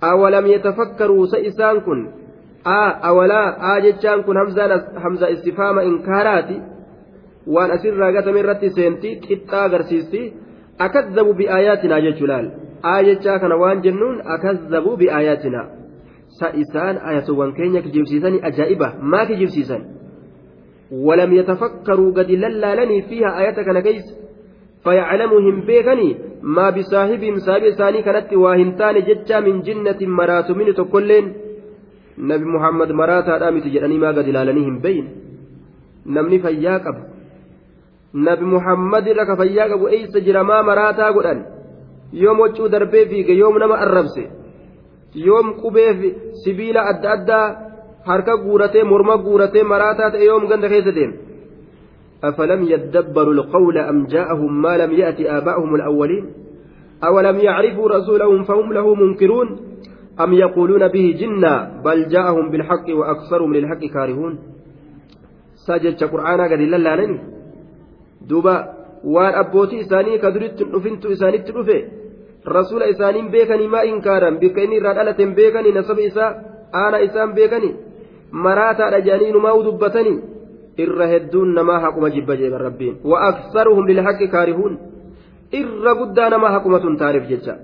[0.00, 2.00] awalam yatafakkaruu sa isaan kun
[2.64, 4.36] aa awalaa aa jechaan kun
[5.02, 6.56] hamza istifaama inkaaraati
[7.46, 10.20] waan asirraa gatame irratti seenti qixxaa agarsiisti
[10.86, 12.46] akazzabu bi'aayaatinaa jechuu laal
[12.92, 15.66] aa jechaa kana waan jennuun akazzabu bi'aayaatinaa
[16.38, 19.84] sa isaan ayatowwan keenya kijibsiisanii ajaa'iba maa kijibsiisan
[21.06, 24.06] ولم يتفكروا قد للالني فيها آية كان كيس
[24.84, 31.32] فيعلمهم بيغني ما بصاحبهم سابي ثاني كانت واهنتان ججا من جنة مرات من تكلين
[32.18, 35.04] نبي محمد مرات آمت جراني ما قد لالنيهم بين
[36.06, 37.02] نمني فياك أبو
[38.14, 41.44] nabi muhammad irra ka fayyaa qabu eeysa jira maa maraataa godhan
[42.12, 44.24] yoom waccuu darbee fiige yoom nama arrabse
[45.26, 47.46] yoom qubee sibiila adda addaa
[48.06, 51.24] harka guuratee morma guuratee maraataa ta'e yoom ganda keessa deeme
[52.24, 56.24] أفلم يدبروا القول أم جاءهم ما لم يأت آباؤهم الأولين
[57.04, 59.48] أولم يعرفوا رسولهم فهم له منكرون
[60.20, 64.38] أم يقولون به جنة بل جاءهم بالحق وأكثرهم للحق كارهون
[65.66, 67.12] ساجد قرآن قد لالانين
[68.28, 68.56] دوبا
[69.14, 71.76] waan abbootii isaanii ka duritti dhufintu isaanitti dhufe
[72.56, 76.30] rasuula isaaniin beekanii maa inkaaran bikka inni irraa dhalateen beekanii nasaba isaa
[76.82, 77.74] aana isaan beekanii
[78.46, 80.16] maraataadha jedhanii numaa dubbatanii
[80.84, 84.78] irra hedduun namaa haquma jibba jeeban rabbiin wa'aksaruhum lilhaqi kaarihuun
[85.60, 87.58] irra guddaa namaa haquma tun taariif jecha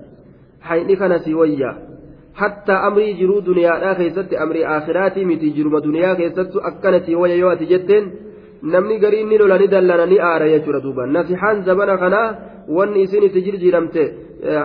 [0.69, 1.75] hayni kana si wayyaa
[2.41, 7.71] hattaa amrii jiruu duniyaadhaa keessatti amrii aakhiraatii miti jiruma duniyaa keessattu akkana wayya yoo ati
[7.73, 8.11] jetteen
[8.73, 12.27] namni garii inni lolanii dallananii aara jechuudha duuba nasixaan zabana kanaa
[12.77, 14.03] wanni isin itti jirjiiramte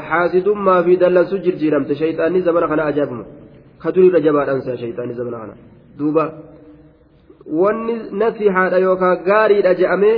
[0.08, 3.24] xaasidummaa fi dallansuu jirjiiramte shayxaanni zabana kanaa ajaa'ibuma
[3.82, 5.58] ka duriirra jabaadhaan se'a shayxaanni zabana kanaa.
[5.98, 6.24] duuba
[7.60, 10.16] wanni nasihaadha yookaan gaariidha je'amee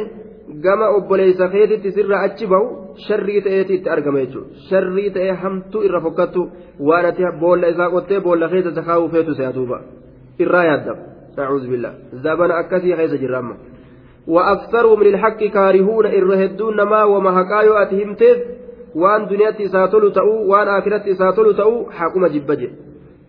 [0.65, 2.67] gama obboleessa keetitti sirra achi bahu
[3.07, 6.43] sharrii ta'eeti itti argama jechuudha sharrii ta'ee hamtuu irra fokkattu
[6.89, 9.79] waan ati boolla isaa qottee boolla keessa isa kaa'uu feetu se'a duuba
[10.45, 11.08] irraa yaaddama
[11.47, 13.57] billah zabana akkasii keessa jirra amma
[14.29, 18.39] وأكثرهم للحق كارهون الرهدون ما وما هكايو أتهمتف
[18.95, 22.71] وأن دنياتي ساتلو تأو وأن آخرتي ساتلو تأو حكم جبجي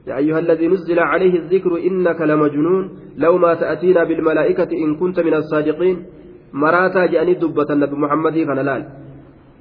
[0.07, 2.89] يا أيها الذي نزل عليه الذكر إنك لمجنون.
[3.17, 6.05] لو ما تأتينا بالملائكة إن كنت من الصادقين.
[6.53, 8.85] مراتا جاني دبة النبي محمد فنلال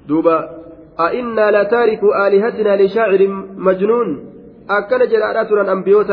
[0.08, 0.48] دوبا
[1.00, 4.08] أئنا لتارك آلهتنا لشاعر مجنون.
[4.70, 6.11] أكن جراراتنا أنبيوت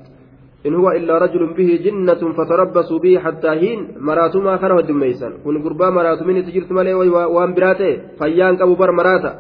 [0.66, 5.90] إن هو إلا رجل به جنة فتربصوا به حتى هين مراتما خنه الدميسان كن قربا
[5.90, 9.32] مرات من تجرت مالي وان براته فيان كبو بر مراتا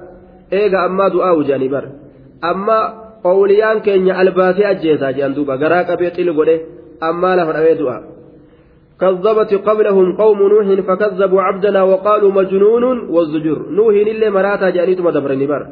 [0.53, 1.86] إيغا أما دعاء جاني بر
[2.43, 2.79] أما
[3.25, 6.60] أوليان كينيا الباسي أجيسا جان دوبا غراك بيطيل قده
[7.10, 8.03] أما له رأي دعاء
[9.01, 15.63] كذبت قبلهم قوم نوح فكذبوا عبدنا وقالوا مجنون والزجر نوح اللي مراتا جانيتما دبرني بر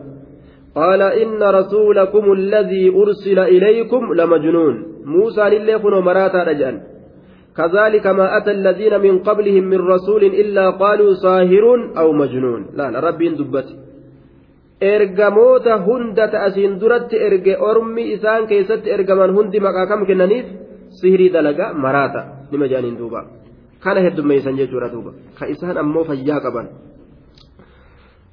[0.76, 6.74] قال إن رسولكم الذي أرسل إليكم لمجنون موسى لله كن مراتا رجعا
[7.58, 11.66] كذلك ما أتى الذين من قبلهم من رسول إلا قالوا ساهر
[11.98, 13.76] أو مجنون لا لا ربي دبتي
[16.82, 20.48] duratti erge ormi isaan keessatti ergaman hundi maqaa kam kennaniif
[21.00, 23.20] sihirii dalaga maraata nima jaaniin duuba
[23.84, 26.68] kana heddummeeysan jechuudha duuba ka isaan ammoo fayyaa qaban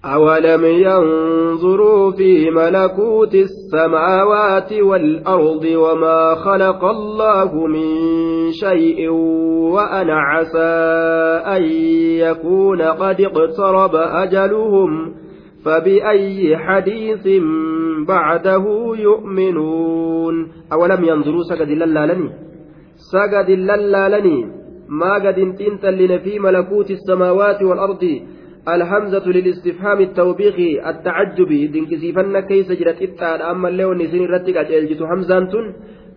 [0.04, 7.86] أولم ينظروا في ملكوت السماوات والأرض وما خلق الله من
[8.50, 9.08] شيء
[9.72, 10.58] وأن عسى
[11.46, 11.62] أن
[12.22, 15.14] يكون قد اقترب أجلهم
[15.64, 17.42] فبأي حديث
[18.08, 18.64] بعده
[18.98, 22.30] يؤمنون أولم ينظروا سجد لني؟
[23.12, 24.58] سجد لني؟
[24.88, 28.04] ما قد انتلن في ملكوت السماوات والأرض
[28.74, 35.52] الحمزة للاستفهام التوبيخي التعجبي دنكسيفن كيس جرت إتان أما اللي نسين رتك أجلجت حمزة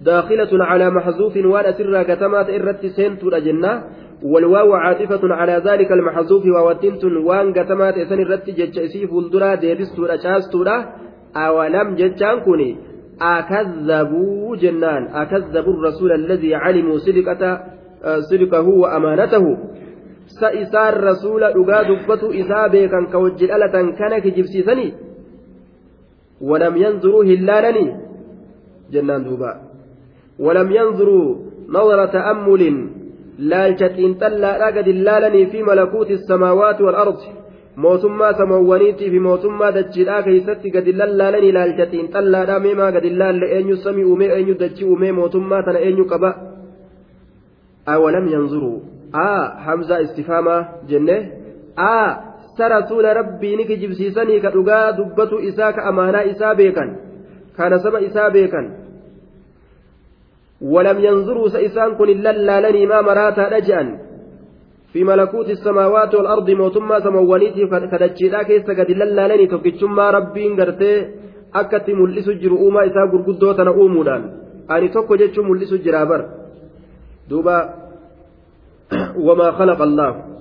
[0.01, 3.83] داخلة على محذوف وأنا سر كتمات إرت سنت الأجنة
[4.23, 10.63] والواو عاطفة على ذلك المحذوف ووتنت وان كتمات إسن الرت جتشيسي فولدرا ديبستو أشاستو
[11.35, 12.77] أولم جتشان كوني.
[13.21, 15.03] أكذبوا جنان.
[15.07, 17.63] أكذبوا الرسول الذي علموا صدقة
[18.31, 19.45] صدقه وأمانته.
[21.89, 24.93] Dubbatu isaa beekan ka wajji dhalatan kana kijibsiisanii
[26.41, 27.91] walam yanzuruu hin laalanii
[28.93, 29.51] jennaan duuba
[30.39, 31.27] walam yanzuruu
[31.75, 32.77] nawra ta'ammulin
[33.51, 37.29] laalcha xiinxallaadhaa gad hin laalanii fi malakuuti samaawaati wal ardi
[37.75, 44.03] mootummaa samoowwaniitii fi mootummaa dachiidhaa keeysatti gadi lallaalanii laalcha xiinxallaadhaa meemaa gadi laalle eenyu samii
[44.13, 46.31] uumee eenyu dachii uumee mootummaa tana eenyu qaba
[47.95, 48.77] awalam yanzuruu
[49.13, 51.17] aa hamzaa istifaamaa jenne
[51.77, 52.09] aa
[52.57, 56.95] sa rasuula rabbii ni kijibsiisanii ka dhugaa dubbatu isaa ka amaanaa isaa beekan
[57.57, 58.71] ka nasaba isaa beekan
[60.61, 63.97] ولم ينظروا سإسان كن للالني ما مراتا رجعا
[64.93, 70.93] في ملكوت السماوات والأرض موتما سموانيتي كدتشيدا كيسا قد للالني توكيتشما ربين قرتي
[71.53, 74.23] uumaa isaa gurguddoo tana uumuudhaan
[74.67, 76.21] ani tokko jechuun mul'isu jira bar
[77.29, 77.80] duuba
[79.17, 80.31] وما خلق الله.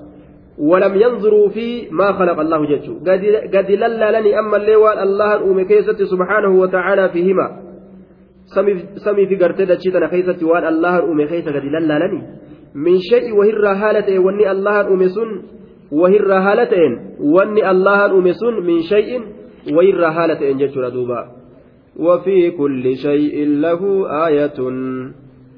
[0.58, 2.94] ولم ينظروا في ما خلق الله جتشو
[3.54, 7.46] قد لني أما الليوان الله كيست سبحانه وتعالى فيهما.
[9.04, 12.20] سمي في قرتي دتشيتنا كيست وان الله أومي كيس قد لني.
[12.74, 15.42] من شيء وهر هالة وني الله أومي سن
[15.92, 16.74] وهر هالة
[17.20, 19.20] وني الله أومي سن من شيء
[19.76, 20.02] وهر
[20.60, 21.20] جتشو دوبا
[21.96, 23.80] وفي كل شيء له
[24.26, 24.58] آية.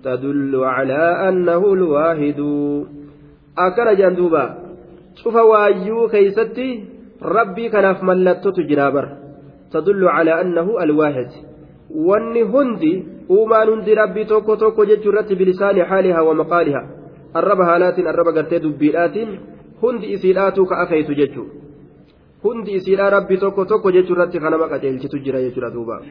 [0.04, 2.40] تدل على أنه الواحد
[3.58, 4.46] أكن جندوبا
[5.24, 6.70] شوف وايو كيستي
[7.22, 9.06] ربي كناف ملتت جرابر
[9.74, 11.30] تدل على أنه الواحد
[12.08, 16.86] wanni hundi uumaan hundi rabbii tokko tokko jechuu irratti bilisaani haalihaa wa maqaalihaa
[17.40, 19.30] arraba haalaatiin arraba gartee dubbiidhaatiin
[19.82, 21.48] hundi isiidhaatu ka afeeytu jechuu
[22.44, 26.02] hundi isiidhaa rabbii tokko tokko jechuu irratti kanama qaceelchitu jira jechuudha duuba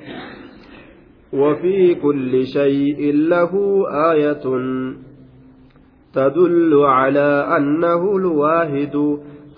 [1.34, 3.52] وفي كل شيء له
[4.12, 4.44] آية
[6.14, 8.96] تدل على أنه الواحد.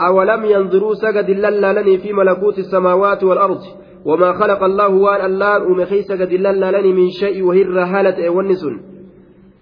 [0.02, 3.60] أولم ينظروا سجد للالني في ملكوت السماوات والأرض
[4.06, 8.80] وما خلق الله وأن الله أمخي سجد للالني من شيء وهي الرهالة والنسن.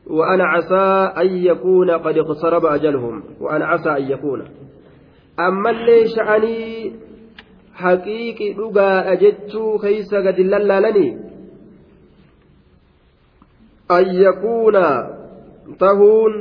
[0.07, 3.23] وأنا عسى أن يكون قد اقترب أجلهم.
[3.41, 4.43] وأنا عسى أن يكون.
[5.39, 6.91] أما اللي شعني
[7.73, 11.30] حقيقي لقى أجدت كيس قد للالني
[13.97, 14.73] أن يكون
[15.79, 16.31] تهون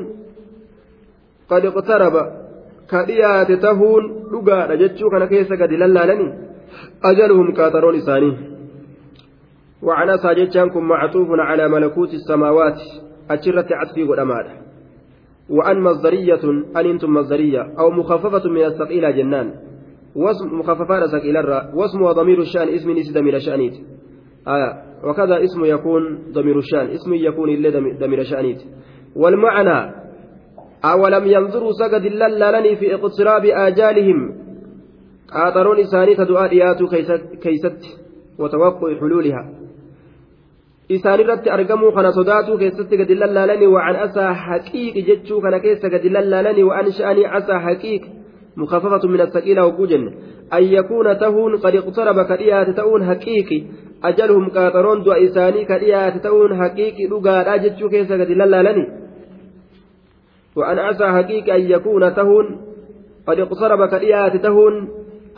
[1.50, 2.14] قد اقترب.
[2.90, 6.28] كديات تهون لقاء جتشو كان كيس قد للالني.
[7.04, 8.36] أجلهم كاترون إساني.
[9.82, 12.80] وعن ساجتشانكم معطوف على ملكوت السماوات.
[13.30, 14.46] أشرة عطفي والأمال
[15.50, 16.44] وأن مصدرية
[16.76, 17.62] أن أنتم مصدرية.
[17.78, 19.54] أو مخففة من الثقيلة جنان.
[20.16, 23.74] واسم مخففة ثقيلة واسم وضمير الشأن اسم نسي ضمير شأنيت.
[24.48, 24.89] آية.
[25.04, 28.62] وكذا اسم يكون ضمير الشان اسم يكون إلا ضمير شانيت
[29.16, 29.94] والمعنى
[30.84, 34.18] أولم ينظروا سجد للني في اقتراب آجالهم
[35.32, 36.16] قاطرون إساني
[36.52, 36.86] إياتو
[37.42, 37.82] كيست
[38.38, 39.60] وتوقع حلولها
[41.50, 46.92] argamuu kana sodaatuu keessatti gadi lallaalanii waan asaa haqiiqi jechuu kana keessa gadi lallaalanii waan
[46.92, 48.02] sha'anii asaa haqiiq
[48.56, 50.10] mukafafatu min asaqiila hogguu jenne
[50.50, 53.58] an yakuuna tahuun qad iqtaraba ka dhiyaate ta'uun haqiiqi
[54.08, 58.86] ajaluhum qaaxaroon du'a isaanii ka dhiyaate ta'uun haqiiqi dhugaadhaa jechuu keessa gadi lallaalani.
[60.56, 62.60] وأن عسى حقيقة أن يكون تهون
[63.26, 64.88] قد اقترب كديات تهون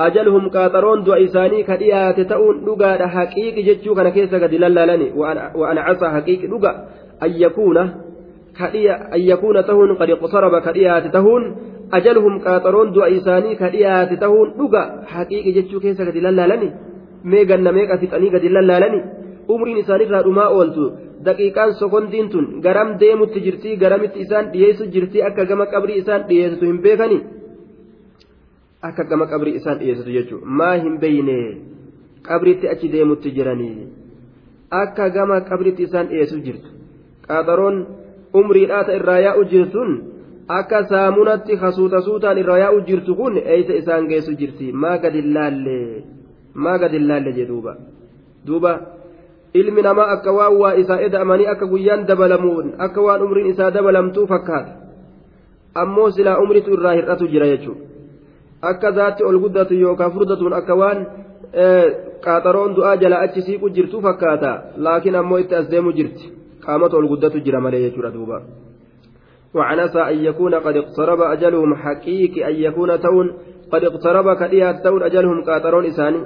[0.00, 5.12] أجلهم قاطرون دو إساني كديات تهون لقى حقيقة جتشو كان كيسا قد للالني
[5.54, 6.86] وأن عسى حقيقة لقى
[7.22, 7.78] أن يكون
[9.14, 11.56] أن يكون تهون قد اقترب كديات تهون
[11.92, 16.72] أجلهم قاطرون دو إساني كديات تهون لقى حقيقة جتشو كيسا قد للالني
[17.30, 19.00] mee ganna meeqa fixanii gadi lallaalani?
[19.54, 20.84] Umriin isaanirraa dhumaa ooltu.
[21.26, 26.64] Daqiiqaan sokondiin tun garam deemutti jirti garamitti isaan dhiyeessu jirti akka gama qabrii isaan dhiyeessitu
[26.70, 27.18] hin beekani?
[28.88, 31.38] Akka gama qabrii isaan dhiyeessitu jechuudha maa hin beeyne?
[32.28, 33.86] Qabriitti achi deemutti jiranii.
[34.82, 36.68] Akka gama qabriitti isaan dhiyeessu jirtu.
[37.28, 37.76] Qaxaroon
[38.40, 39.90] umriidhaa ta irraa yaa'u jirtun
[40.58, 46.02] akka saamunatti hasuuta suutaan irraa yaa'u jirtu kun eeysa isaan geessu jirti maa gadi laallee.
[46.54, 47.76] Maa gad hin laalle jee duuba
[48.46, 48.72] duuba
[49.54, 54.26] ilmi namaa akka waan waa isaa eda'amanii akka guyyaan dabalamuun akka waan umriin isaa dabalamtuu
[54.26, 54.72] fakkaata
[55.74, 57.84] ammoo silaa umritu irraa hir'atu jira jechuudha
[58.72, 61.06] akka zaatti ol guddatu yookaan furdatuun akka waan
[62.24, 66.32] qaaxaroon du'aa jala achi siiqu jirtu fakkaata laakiin ammoo itti as deemu jirti
[66.66, 68.42] qaamota ol guddatu jira malee jechuudha duuba.
[69.54, 73.32] وعن أن يكون قد اقترب أجلهم حقيقي أن يكون تون
[73.72, 76.20] قد اقترب كديات تون أجلهم قاطرون إساني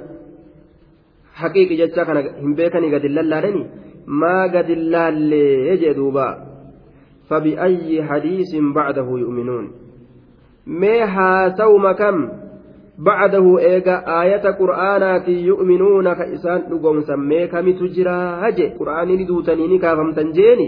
[1.41, 3.65] haqiiqi jecha kana hin beekanii gadi lallaalanii
[4.07, 6.27] maa gadi laallee jee duuba?
[7.29, 9.69] Fabi'ayyi hadiisin baadahu yu'uminuun
[10.65, 12.27] mee haasawuma kam?
[12.97, 18.73] Baadahu eega aayata qur'aanaatiin yu'minuuna ka isaan dhugoomsan mee kamitu jiraa jee?
[18.79, 20.67] Qur'aanii duutanii ni kaafamtan jeeni?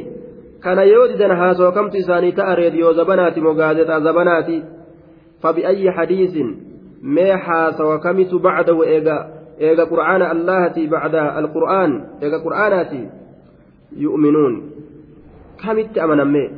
[0.60, 4.62] Kana yoo didan haasoo kamtu isaanii ta'a reediyoo zabanaati moo gaazexaa zabanaati?
[5.42, 6.56] Fabi'ayyi hadiisin
[7.02, 11.92] mee haasawa kamitu baadahu eega eega qur'aana allahati bacda alqur'aan
[12.22, 13.02] eega qur'aanaati
[14.06, 14.56] yu'minuun
[15.64, 16.50] kamitti amanan mee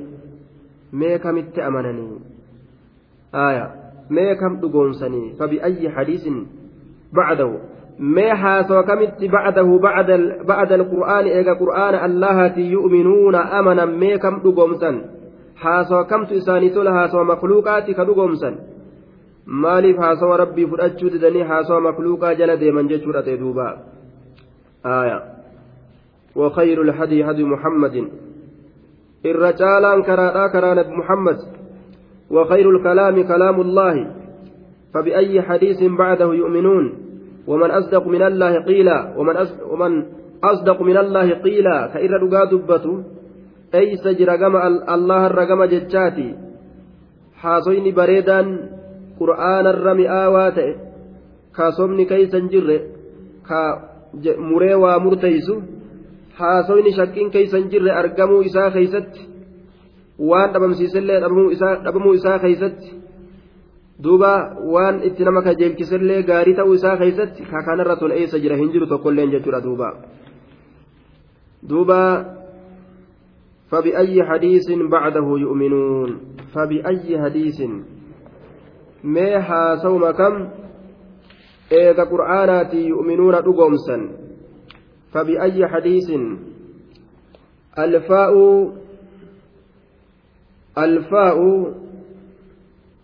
[0.93, 2.21] mee kamitti amananii
[3.33, 3.65] aya
[4.09, 6.47] mee kam dhugoomsanii fabi'ayyi hadiisin
[7.13, 7.59] bacdahu
[7.99, 15.01] mee haasoo kamitti bacdahu bacda alqur'aani eega qur'aana allahati yu'minuuna amanan mee kam dhugoomsan
[15.63, 18.55] haasoo kamtu isaanii tola haasoo makluuqaati ka dhugoomsan
[19.45, 23.77] maaliif haasawa rabbii fudhachuu didanii haasawa makluuqaa jala deeman jechuudha ta'e duuba?
[24.83, 25.41] Aya
[26.35, 28.07] وخير الهدي هدي محمد
[29.25, 31.37] الرجال كرادا كرا محمد
[32.31, 33.95] وخير الكلام كلام الله
[34.93, 36.93] فبأي حديث بعده يؤمنون
[37.47, 39.35] ومن أصدق من الله قيلا ومن
[39.71, 40.05] ومن
[40.43, 43.03] أصدق من الله قيلا كإر رقا دبته
[43.75, 44.29] أي سجر
[44.95, 46.35] الله الرقم جتشاتي
[47.35, 48.69] حاصين بريدا
[49.21, 50.57] قرآن الرمي آوات
[51.57, 52.69] كاسومني كيسا جر
[53.49, 55.47] كمري ومرتيس
[56.37, 59.13] حاصين شكين كيسا جر أرقموا إساء خيست
[60.29, 61.19] waan dhabamsiisellee
[61.83, 62.91] dhabamuu isaa keeysatti
[64.03, 64.31] duuba
[64.73, 69.33] waan itti nama kajeelchisellee gaarii ta'uu isaa keessatti kakanarra tol eessa jira hin jiru tokkolleen
[69.37, 69.89] jechuudha duuba
[71.69, 71.99] duuba
[73.71, 76.09] فبأي حديث بعده يؤمنون
[76.53, 77.59] فبأي حديث
[79.03, 80.49] ميها سوم كم
[81.71, 83.97] إذا قرآنات يؤمنون رقومسا
[85.13, 86.11] فبأي حديث
[87.79, 88.33] الفاء
[90.77, 91.37] الفاء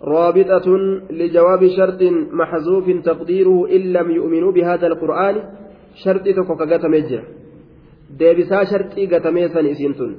[0.02, 0.68] رابطة
[1.10, 5.36] لجواب شرط محذوف تقديره إن لم يؤمنوا بهذا القرآن
[6.04, 7.24] شرط تكوكا قتمجة
[8.20, 10.12] deebisaa sharxii gatameessan isiintun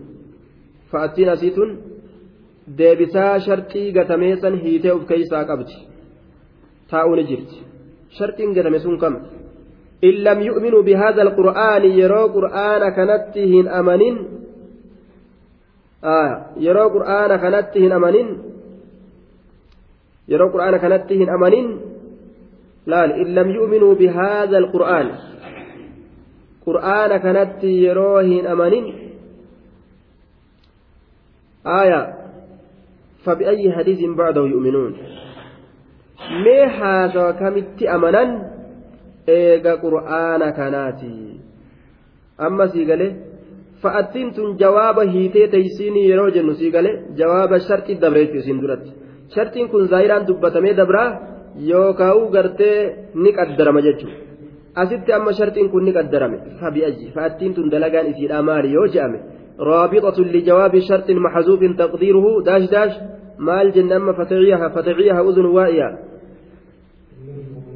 [0.93, 1.71] fa'attiin asiitun
[2.77, 5.75] deebisaa sharxii gatameessan hiitee of keeysaa qabdi
[6.91, 7.57] taa'uu ni jirti
[8.19, 9.15] sharxiin gatame sun kam
[10.09, 14.17] in lam yu'minuu bihaadha alqur'aani yeroo qur'aana kanatti hin amanin
[16.67, 18.29] yeroo qur'aana kanatti hin amanin
[20.33, 21.69] yeroo qur'aana kanatti hin amanin
[22.87, 25.09] laal in lam yu'minuu bihaadha alqur'aan
[26.67, 28.87] qur'aana kanatti yeroo hin amanin
[31.81, 32.18] aya
[33.28, 34.94] فبأي حديث بعده يؤمنون
[36.44, 38.30] mee haasawa kamitti amanan
[39.28, 41.12] eega qur'aana kanaati
[42.46, 43.08] amma sii gale
[43.82, 48.92] fa'attiin tun jawaaba hiitee teeysiinii yeroo jennu sii gale jawaaba sharxii dabreechu isin duratti
[49.36, 51.10] shartiin kun zaayiraan dubbatamee dabraa
[51.72, 52.78] yookaa'u gartee
[53.24, 54.18] ni qaddarama jechuudha
[54.82, 59.20] asitti amma shartiin kun ni qaddarame fabi'aji fa'attiin tun dalagaan isiidhaa maali yoo je'ame
[59.61, 62.43] رابطة لجواب شرط محذوف تقديره.
[62.47, 62.93] داش داش.
[63.39, 65.99] مال جن أما فتعيها فتعيها أذن وائية.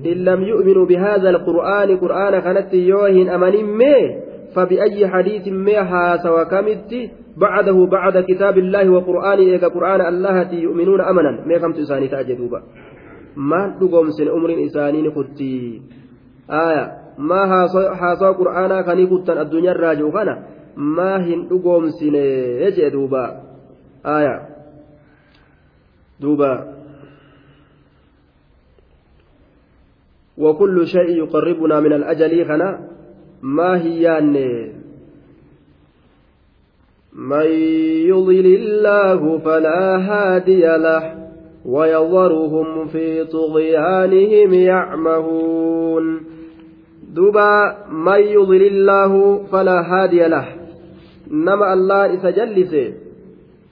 [0.06, 4.22] إن لم يؤمنوا بهذا القرآن قرآن كانت يوهن أمن مي.
[4.54, 11.46] فبأي حديث ميها سوى كمت بعده بعد كتاب الله وقرآن إيقا قرآن الله يؤمنون أمنا
[11.46, 12.62] ما كم تساني تأجدوبا
[13.36, 15.80] ما تقوم سن أمر إساني نخطي
[16.50, 16.92] آية.
[17.18, 20.28] ما حاسوا قرآن كان كتن الدنيا الراجو كان
[20.76, 23.42] ما هن تقوم سن يجدوبا
[24.06, 24.48] آية
[26.20, 26.72] دوبا
[30.38, 32.88] وكل شيء يقربنا من الأجل خنا
[33.42, 34.32] ما هيان
[37.12, 37.46] من
[38.06, 41.22] يضل الله فلا هادي له
[41.64, 46.20] ويضرهم في طغيانهم يعمهون
[47.14, 50.61] دوبا من يضل الله فلا هادي له
[51.32, 52.74] نما الله إسجلس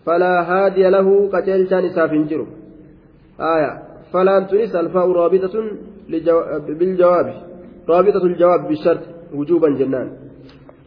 [0.07, 2.47] فلا هادي له كتلشان إسافنجر
[3.41, 3.73] آية
[4.13, 5.55] فلا تنس الفاء رابطة
[6.79, 7.35] بالجواب
[7.89, 9.05] رابطة الجواب بالشرط
[9.35, 10.09] وجوبا جنان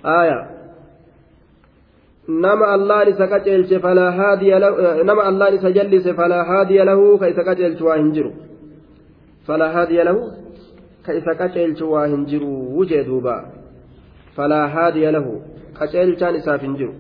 [0.05, 0.53] آية
[2.28, 4.59] nama allaan isa qaceelche falaa haadiya
[5.03, 8.32] nama allaan isa jallise falaa haadiya lahu ka isa qaceelchu waa hin jiru
[9.47, 10.32] falaa haadiya lahu
[11.03, 13.36] ka isa qaceelchu waa hin jiru wujee duuba
[14.36, 15.41] falaa haadiya lahu
[15.80, 16.93] qaceelchaan isaaf hin jiru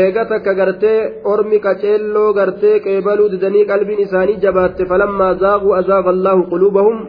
[0.00, 0.98] eega takka gartee
[1.32, 7.00] ormi qaceelloo gartee qeebaluu didanii qalbiin isaanii jabaatte falammaa zaaquu azaaqa allaahu quluubahum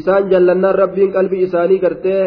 [0.00, 2.20] isaan jallannaan rabbiin qalbii isaanii gartee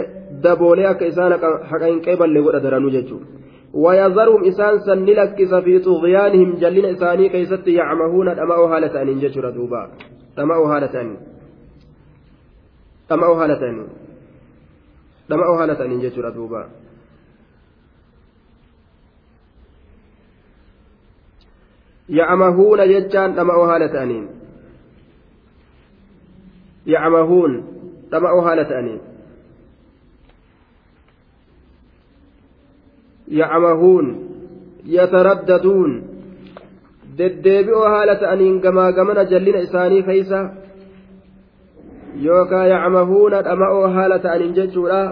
[0.43, 1.37] daboolee akka isaan
[1.71, 3.41] haqa hin qeeballe godha daranuu jechuudha
[3.73, 9.81] ويذرهم إسان سن لكس في طغيانهم جلين إساني كيست يعمهون دماء هالة أنين جتشر دوبا
[10.37, 11.17] دماء هالة أنين
[13.09, 13.87] دماء هالة أنين
[15.31, 16.61] دماء هالة أنين جتشر دوبا
[22.09, 24.25] يعمهون جتشان دماء هالة أنين
[26.85, 27.51] يعمهون
[28.11, 29.01] دماء هالة أنين
[33.27, 34.05] يعمهون
[34.85, 36.11] يترددون.
[37.17, 40.39] deddeebi'oo haala ta'aniin gamaa gamana jallina isaanii keeysa
[42.15, 45.03] yookaa yacmahuuna dhama'oo haala ta'aniin jechuudha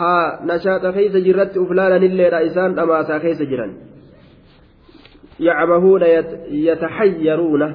[0.00, 3.72] haa nashaaxa keeysa jirratti uf laalanilleedha isaan dhamaataa keeysa jiran
[5.38, 6.12] yacmahuuna
[6.50, 7.72] yataxayyaruuna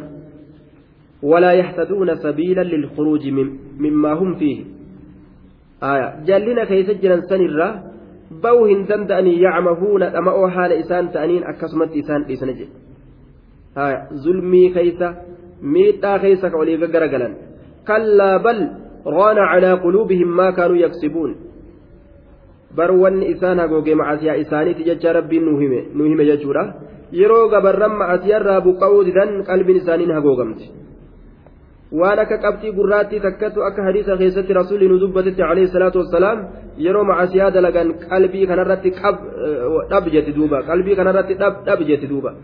[1.24, 3.28] ولا يهتدون سبيلا للخروج
[3.80, 4.66] مما هم فيه
[5.84, 7.84] آية جلنا كيس جران سنرة
[8.44, 12.68] بو هندن دأني يعمهون أما حال إسان تأنين أكسمت إسان إسان جي
[13.78, 15.04] آية ظلمي كيس
[15.62, 17.47] ميتا كيس كولي غرغلا
[17.88, 18.60] كلا بل
[19.08, 21.36] ران على قلوبهم ما كانوا يكسبون
[22.78, 26.64] barwanni isaan hagoogee macasiyaa isaaniiti jecha rabbiin nu hime jechuudha
[27.20, 30.66] yeroo gabarran macasiyarraa buqqa'uu didan qalbiin isaaniin hagoogamti
[32.00, 36.40] waan akka qabxii gurraattii takkatu akka hadiisa keessatti rasuulli nu dubbatetti alayhi salaatu wassalaam
[36.86, 38.92] yeroo macasiyaa dalagan qalbii kanarratti
[39.92, 42.36] dhab jetti duuba qalbii kanarratti dhab jetti duuba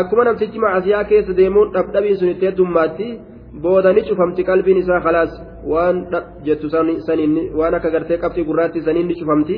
[0.00, 3.08] akkuma namtichi macasiyaa keessa deemuun dhabdhabiin sun itti heddummaatti
[3.63, 5.31] booda ni cufamti qalbiin isaa khalaas
[5.73, 5.95] waan
[6.45, 9.57] jettu saniin waan akka gartee qabxii gurraattii saniin ni cufamti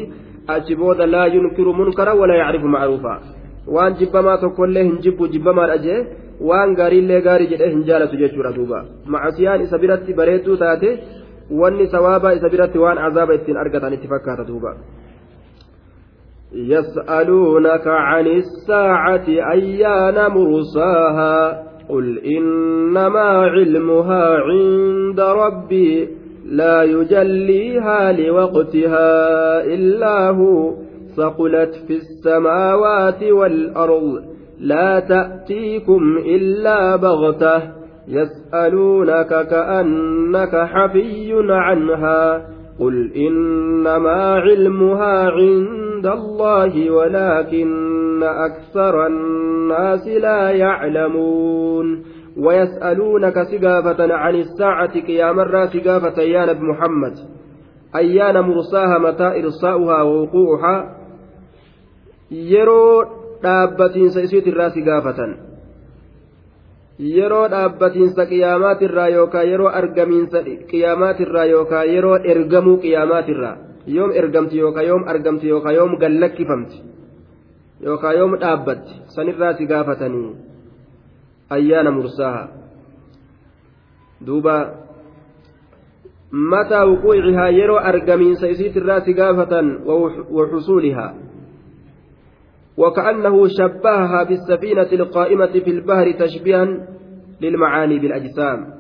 [0.56, 3.14] achi booda laa yunkiru munkara walaa yacrifu macruufa
[3.76, 6.00] waan jibbamaa tokkollee hin jibbu jibbamaadha jee
[6.50, 8.80] waan gaariillee gaarii jedhee hin jaalatu jechuudha duuba
[9.16, 10.90] macasiyaan isa biratti bareedduu taate
[11.62, 14.74] wanni sawaabaa isa biratti waan azaaba ittiin argatan itti fakkaata duuba
[16.54, 21.36] يسألونك عن الساعة أيان مرساها
[21.89, 26.09] قل إنما علمها عند ربي
[26.47, 30.74] لا يجليها لوقتها إلا هو
[31.16, 34.22] ثقلت في السماوات والأرض
[34.61, 37.62] لا تأتيكم إلا بغتة
[38.09, 52.05] يسألونك كأنك حفي عنها قل إنما علمها عند الله ولكن أكثر الناس لا يعلمون
[52.37, 57.14] ويسألونك سقافة عن الساعة قيام الراس سقافة يا نبي محمد
[57.97, 61.05] أيان مرساها متى إرساؤها ووقوعها
[62.31, 63.07] yeroo
[63.43, 65.37] dhaabbatiinsa isiitirraa si gaafatan
[66.99, 70.39] yeroo dhaabbatiinsa qiyaamaatirraa yookaan yeroo argamiinsa
[70.71, 76.83] qiyaamaatirraa yookaan yeroo ergamuu qiyaamaatirraa yoom ergamti yookaan yoom argamti yookaan yoom gallakkifamti
[77.87, 80.31] yookaan yoom dhaabbatti sanirraa si gaafatanii
[81.51, 82.49] ayyaana mursaha
[84.27, 84.55] duuba
[86.31, 89.67] mataa wuquucihaa yeroo argamiinsa isiitirraa si gaafatan
[90.37, 91.13] waxusuulihaa
[92.79, 96.64] وكأنه شبهها بالسفينة القائمة في البحر تشبيها
[97.41, 98.75] للمعاني بالأجسام.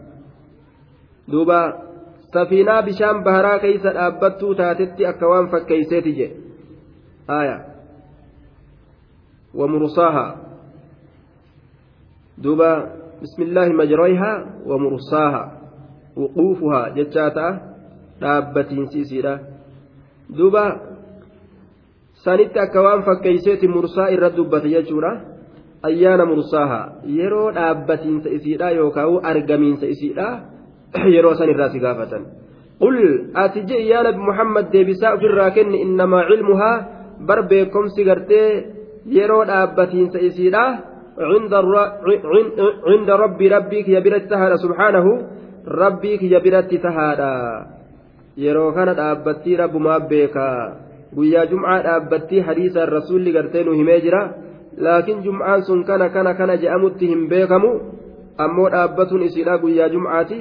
[1.28, 1.62] دوبا
[2.34, 6.30] سفينة بشام بهرا كيس أبتو تاتتي أكوان فكيسيتي
[7.30, 7.58] آية.
[9.54, 10.36] ومرصاها.
[12.38, 12.72] دوبا
[13.22, 14.32] بسم الله مجريها
[14.66, 15.60] ومرصاها.
[16.16, 17.74] وقوفها جتاتا
[18.20, 19.38] dhaabbatiin siisiidha
[20.36, 20.64] duuba
[22.24, 25.10] sanitti akka waan fakkeeyseeti mursaa irra dubbate jechuudha
[25.88, 26.80] ayyaana mursaaha
[27.18, 30.28] yeroo dhaabbatiinsa isiidha yookaan argamiinsa isiidha
[31.14, 32.24] yeroo san irraa si gaafatan
[32.82, 32.96] qul
[33.44, 36.76] ati je'i yaa nabi muhammad deebisaa ofirraa kenni innamaa cilmuhaa
[37.28, 38.48] bar beekomsi gartee
[39.18, 40.66] yeroo dhaabbatiinsa isiidha
[42.90, 45.06] عند ربي ربي كي برت تهادا سبحانه
[45.68, 47.34] ربي كي برت تهادا
[48.44, 50.58] yeroo kana dhaabbattii rabbumaa beekaa
[51.16, 54.22] guyyaa jum'aa dhaabbattii hadiisaan rasuulli gartee nu himee jira
[54.86, 57.72] laakiin jum'aan sun kana kana kana je'amutti hin beekamu
[58.46, 60.40] ammoo dhaabbatuun isiidha guyyaa jum'aati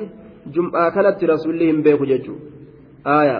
[0.55, 3.35] jum'aa kanatti rasuulli hin beeku jechuudha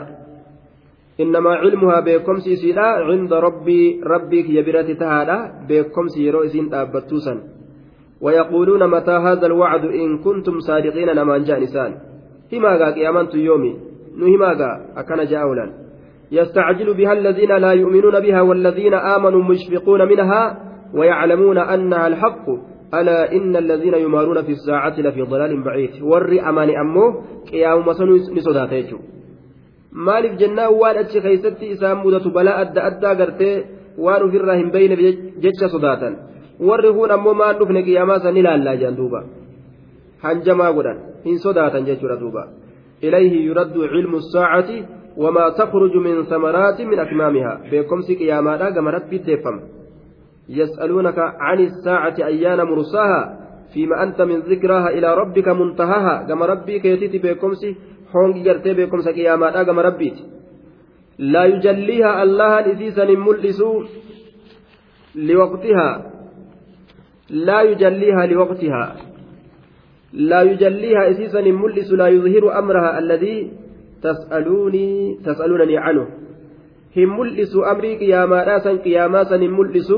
[1.26, 7.44] innamaa cilmuhaa beekomsi isiidha cinda rabbii rabbii kiyya biratti tahaadha beekomsi yeroo isiin dhaabbattuu san
[8.24, 11.92] ويقولون متى هذا الوعد إن كنتم صادقين نمان جاء نسان
[12.54, 13.74] هماغا قيامة يومي
[14.18, 15.83] نهماغا أكن جاءولا
[16.34, 20.44] يستعجل بها الذين لا يؤمنون بها والذين آمنوا مشفقون منها
[20.98, 22.46] ويعلمون أنها الحق
[22.94, 27.06] ألا إن الذين يمارون في الساعة لفي ضلال بعيد ور أمان أمه
[27.52, 28.18] قيام مسنو
[30.82, 33.56] waan achi keeysatti isaan mudatu balaa adda addaa gartee
[34.06, 34.96] waan ofirraa hin bayne
[35.44, 36.14] jecha sodaatan
[36.68, 39.20] warri kun ammoo maan dhufne qiyaamaa san ilaallaa jedhan duuba
[40.26, 42.44] hanjamaa godhan hin sodaatan jechuudha duuba
[43.08, 44.78] ilayhi yuraddu cilmu saacati
[45.18, 49.62] wamaa takhruju min samaraati min akmaamihaa beekomsi qiyaamaadha gama rabbiitti deeffama
[50.50, 53.40] يسألونك عن الساعة أيان مرساها.
[53.74, 56.28] فيما أنت من ذكراها إلى ربك منتهاها.
[56.28, 57.76] كما ربي كيتيتي بكمسي
[58.12, 60.18] حونجي قرتي بكمسا قيامات كما ربيت
[61.18, 63.64] لا يجليها الله إذيسا ملئس
[65.16, 66.12] لوقتها.
[67.30, 68.96] لا يجليها لوقتها.
[70.14, 73.52] لا يجليها إذيسا ملئس لا يظهر أمرها الذي
[74.04, 76.08] تسألوني تسألونني عنه.
[76.98, 79.94] هم ملئس أمري قياما سن قياما سن ملئس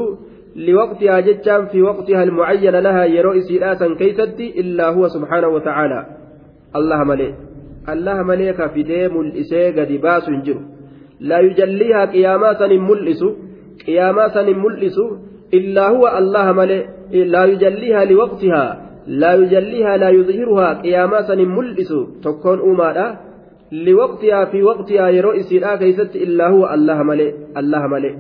[0.55, 6.05] لوقتها جتان في وقتها المعين لها يرو إسيراسا كيستي إلا هو سبحانه وتعالى.
[6.75, 7.31] الله ملئ
[7.89, 10.59] الله ملئك في ديم الإسي قد باس جر
[11.19, 13.21] لا يجليها قياما سن ملئس
[13.87, 14.97] قياما سن ملئس
[15.53, 18.65] إلا هو الله ملئ لا يجليها لوقتها
[19.07, 21.91] لا يجليها لا يظهرها قياما سن ملئس
[22.23, 23.07] تكون أمارا
[23.71, 28.13] لوقتها في وقتها يرو إسيرا كيست إلا هو الله ملئ الله ملئ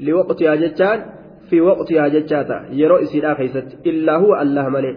[0.00, 0.98] لوقتها جتان
[1.50, 4.94] في وقتها جتاتا يرو إسيرا كيست إلا هو الله ملئ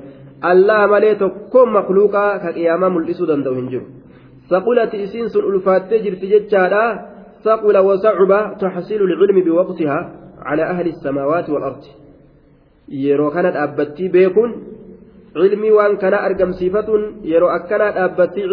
[0.51, 3.83] الله ملئ تكون مخلوقا كقياما ملئسو دندو هنجر
[4.49, 6.85] ثقلت إسين سن ألفات تجر في جتاتا
[7.43, 8.31] ثقل وصعب
[8.61, 9.99] تحصيل العلم بوقتها
[10.47, 11.83] على أهل السماوات والأرض.
[12.87, 14.51] yeroo kana dhaabbattii beekuun
[15.35, 18.43] ilmii waan kana argamsiifatuun yeroo akkanaa dhaabbattii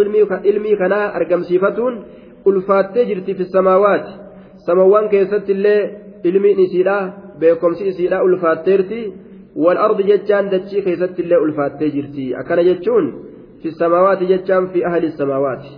[0.51, 2.05] ilmii kanaa argamsiifatuun
[2.45, 4.12] ulfaattee jirti fi samaawaati
[4.66, 5.81] samawwan keessatti illee
[6.24, 6.97] ilmiin isiidha
[7.41, 9.01] beekomsi isiidha ulfaatteerti
[9.64, 13.12] wal ardi jechaan dachii keessatti illee ulfaattee jirti akkana jechuun
[13.62, 15.70] fi samaawaati jechaan fi ahli samaawaati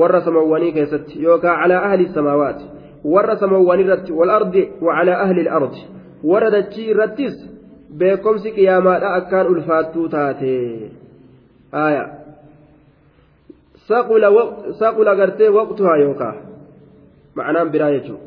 [0.00, 2.64] warra samawwanii keessatti yookaan calaa ahli samaawaati
[3.14, 5.82] warra samawwanii irratti wal ardi wacalaa ahli ardi
[6.30, 7.34] warra dachii irrattis
[7.96, 10.54] beekomsi qiyaamaadha akkaan ulfaattuu taate.
[11.72, 12.04] Aya
[14.78, 16.34] saqula gartee waqtuhaa yookaa.
[17.36, 18.24] Ma'anaan biraa jechuudha.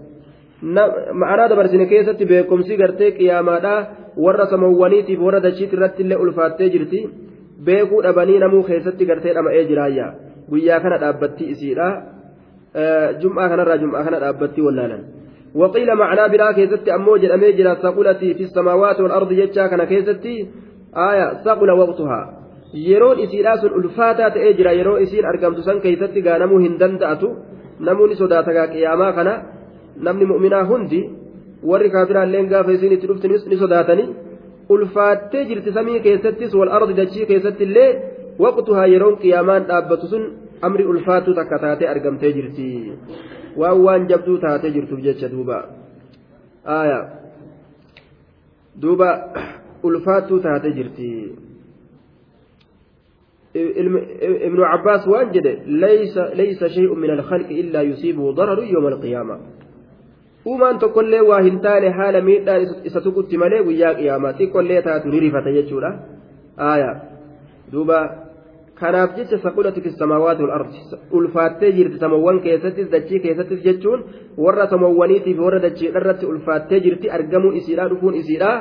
[1.14, 3.74] Ma'anaa dabarsine keessatti beekomsi gartee qiyaamaadha
[4.18, 7.09] warra samawwaniitiif warra dachiit irratti illee ulfaattee jirti.
[7.66, 10.14] Beekuu dhabanii namuu keessatti gartee dhama'ee jiraayya.
[10.49, 11.88] Guyyaa kana dhaabbattii isiidha
[13.22, 15.03] jum'aa kanarraa jum'aa kana dhaabbattii wallaalan.
[15.56, 20.36] وقيل معنى برا كيستي أمو جرمي جرا ثقلتي في السماوات والأرض جتشا كان كيستي
[20.95, 22.22] آية ثقل وقتها
[24.58, 27.28] jira yeroo isiin argamtu san keeysatti gaa namuu hin danda'atu
[27.88, 29.34] namuuni sodaata gaa qiyaamaa kana
[30.06, 31.02] namni mu'minaa hundi
[31.70, 34.08] warri kaafiraalleen gaafa isiin itti dhufti ni sodaatanii
[34.74, 37.89] ulfaattee jirti samii keessattis wal ardi dachii keessatti illee
[38.43, 40.24] waqtuhaa yeroon qiyaamaan dhaabbatu sun
[40.68, 42.68] amri ulfaattuu takka taatee argamtee jirti
[43.62, 45.57] waan waan jabduu taatee jirtuuf jecha duuba
[46.80, 46.99] aya
[48.82, 49.09] duuba
[49.84, 51.09] ulfaattuu taatee jirti
[54.47, 59.38] ابن عباس وانجد ليس ليس شيء من الخلق الا يصيبه ضرر يوم القيامه
[60.45, 65.20] uumaan tokkollee waa hin taane haala miidhaan isa tuqutti malee guyyaa qiyaamaa xiqqollee taatu ni
[65.20, 65.91] rifata jechuudha
[66.70, 66.95] aayaa
[67.74, 67.97] duuba
[68.82, 70.79] kanaaf jecha saqulati fi samaawaati wal ardi
[71.17, 73.99] ulfaattee jirti samawwan keessattis dachii keessattis jechuun
[74.43, 78.51] warra samawwaniitiif warra dachiidha irratti ulfaattee jirti argamuun isiidha dhufuun isiidha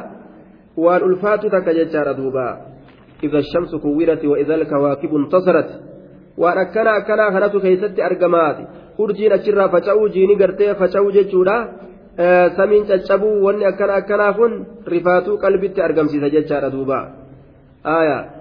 [0.85, 2.47] waan ulfaatu takka jechaadha duuba
[3.27, 5.71] إذا الشمس كورت وإذا الكواكب انتصرت
[6.41, 8.65] waan akkana akkanaa kanatu keessatti argamaati
[9.03, 11.57] urjiin achirraa faca'uu jiini gartee faca'uu jechuudha
[12.57, 14.53] samiin caccabuu wanni akkana akkanaa kun
[14.95, 16.99] rifaatuu qalbitti argamsiisa jechaadha duuba
[17.97, 18.40] aayaa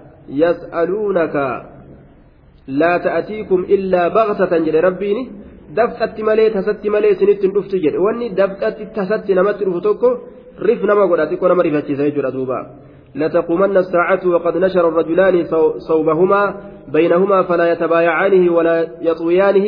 [4.18, 5.22] baqtatan jedhe rabbiini
[5.76, 10.08] dafqatti malee tasatti malee isinitti hin dhuftu jedhe wanni dafqatti tasatti namatti dhufu tokko
[10.68, 12.60] rif nama godha xiqqoo nama rifachiisa jechuudha duuba
[13.14, 15.46] لتقومن الساعة وقد نشر الرجلان
[15.78, 16.54] صوبهما
[16.92, 19.66] بينهما فلا يتبايعانه ولا يطويانه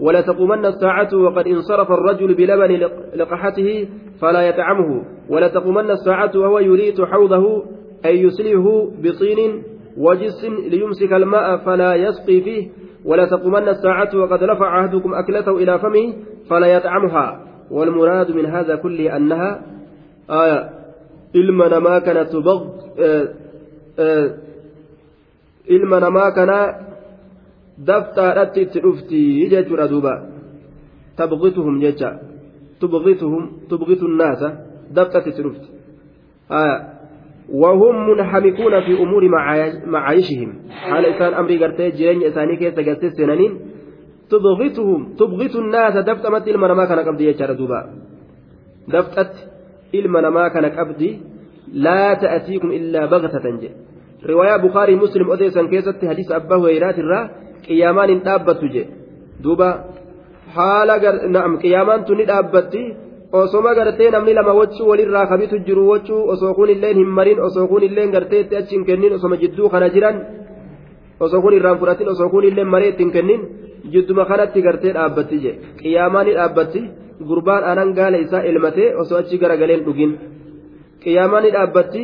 [0.00, 3.88] ولا تقومن الساعة وقد انصرف الرجل بلبن لقحته
[4.20, 7.62] فلا يطعمه ولا تقومن الساعة وهو يريد حوضه
[8.04, 9.62] أن يسليه بطين
[9.98, 12.68] وجس ليمسك الماء فلا يسقي فيه
[13.04, 16.14] ولا تقومن الساعة وقد رفع عهدكم أكلته إلى فمه
[16.50, 17.40] فلا يطعمها
[17.70, 19.62] والمراد من هذا كله أنها
[20.30, 20.84] آية
[21.34, 22.62] namaa kana tubaq
[25.66, 26.58] ilma namaa kana
[27.78, 30.14] daftaadhatti itti dhufti jechuudha duuba
[31.16, 32.10] tabqituhum jecha
[32.80, 34.48] tubqituhum tubqitu nnaasa
[34.94, 35.68] dafxatti itti dhufti
[37.52, 39.28] وهم منحمكون في أمور
[39.86, 43.52] معايشهم حال إسان أمري قرتي جيرين إساني كيسا قرتي سنانين
[44.30, 47.80] تبغتهم تبغت الناس دفتمت المنما كان قبضي يجار دوبا
[48.88, 49.34] دفتت
[49.94, 51.08] kana qabdi
[51.72, 53.76] laa ta'atiikum illaa bagtatan jedhe
[54.30, 57.24] riwaayaa bukaarii muslim odeessan keessatti hadiisa abbaa hureyraatiirraa
[57.66, 58.92] qiyaamaan hin dhaabbattu jedhe
[59.44, 59.68] duuba
[60.56, 60.98] haala
[61.36, 62.82] na'am qiyaamaan tun ni dhaabbatti
[63.40, 67.66] osoma gartee namni lama wachuu walirraa kabitu jiru wachuu osoo kun illeen hin marin osoo
[67.70, 70.16] kun illeen gartee itti achi hin kennin osoma jidduu kana jiran
[71.28, 73.40] osoo kun irraan fudhatin osoo kun illeen maree itti hin kennin
[73.94, 76.82] jidduma kanatti gartee dhaabbatti jedhe qiyaamaa ni dhaabbatti.
[77.28, 80.12] gurbaan aanan gaala isaa elmatee osoo achi garagaleen dhugin
[81.02, 82.02] qiyaamaa ni dhaabbatti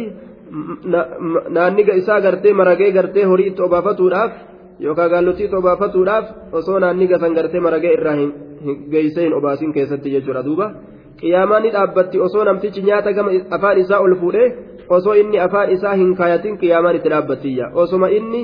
[1.56, 4.30] naanniga isaa gartee maragee gartee horii itti obaafatuudhaaf
[4.84, 6.24] yookaan gaallotii itti obaafatuudhaaf
[6.60, 8.30] osoo naanniga san gartee maragee irraa hin
[8.92, 10.66] geessee hin obaasin keessatti jechuudha duuba
[11.20, 14.48] qiyaamaa ni dhaabbatti osoo namtichi nyaata gama afaan isaa ol fuudhee
[14.98, 18.42] osoo inni afaan isaa hin kaayatin qiyaamaan itti dhaabbattiyya osoma inni.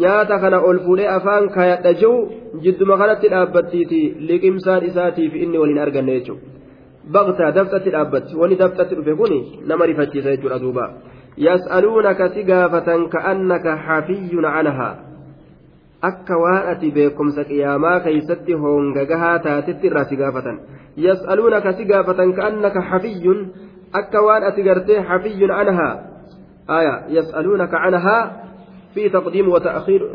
[0.00, 2.16] nyaata kana ol fuudhee afaan kaayadha jiru
[2.64, 4.00] jidduma kanatti dhaabbattiiti
[4.30, 6.44] liqimsaan isaatiif inni waliin arganne jechuudha
[7.14, 9.32] baqtaa daftatti dhaabbatti wani daftatti dhufe kun
[9.70, 10.84] nama rifachiisa jechuudha duuba
[11.46, 14.92] yas'aluunaka si gaafatan ka'annaka hafiyyun anhaa
[16.02, 20.60] akka waan ati beekumsa qiyaamaa keeysatti hoongagahaa taatetti irraa si gaafatan
[20.96, 23.40] yas'aluunaka si gaafatan ka'annaka hafiyyun
[23.92, 25.94] akka waan ati gartee hafiyyun anhaa
[26.68, 28.22] aya yas'aluunaka anhaa
[28.94, 30.10] في تقديم وتأخير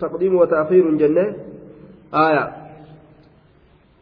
[0.00, 1.36] تقديم وتأخير جنة
[2.14, 2.52] آية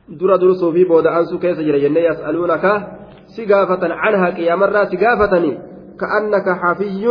[0.08, 2.64] درا درسوا في بود أنسو كيس جرى جنة يسألونك
[3.36, 5.58] سقافة عنها قيامرة سقافتني
[6.00, 7.06] كأنك حفي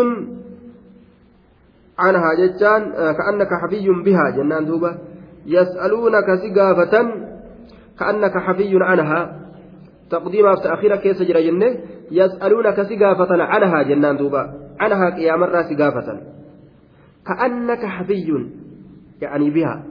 [2.00, 4.98] عنها جتان كأنك حفي بها جنان دوبة.
[5.46, 6.96] يسألونك سقافة
[8.00, 9.40] كأنك حفي عنها.
[10.10, 11.78] تقديم تأخير كيس جرى جنة.
[12.12, 14.54] يسألونك سقافة عنها جنان دوبة.
[14.80, 16.22] عنها قيامرة سقافة.
[17.28, 18.50] كأنك حفي
[19.22, 19.84] يعني بها.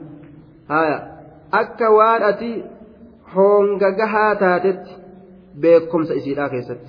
[0.71, 1.13] آية.
[1.53, 2.63] أكا وان أتي
[3.33, 4.83] هونغغها تاتت
[5.55, 6.79] بكم سيسيرا كيست.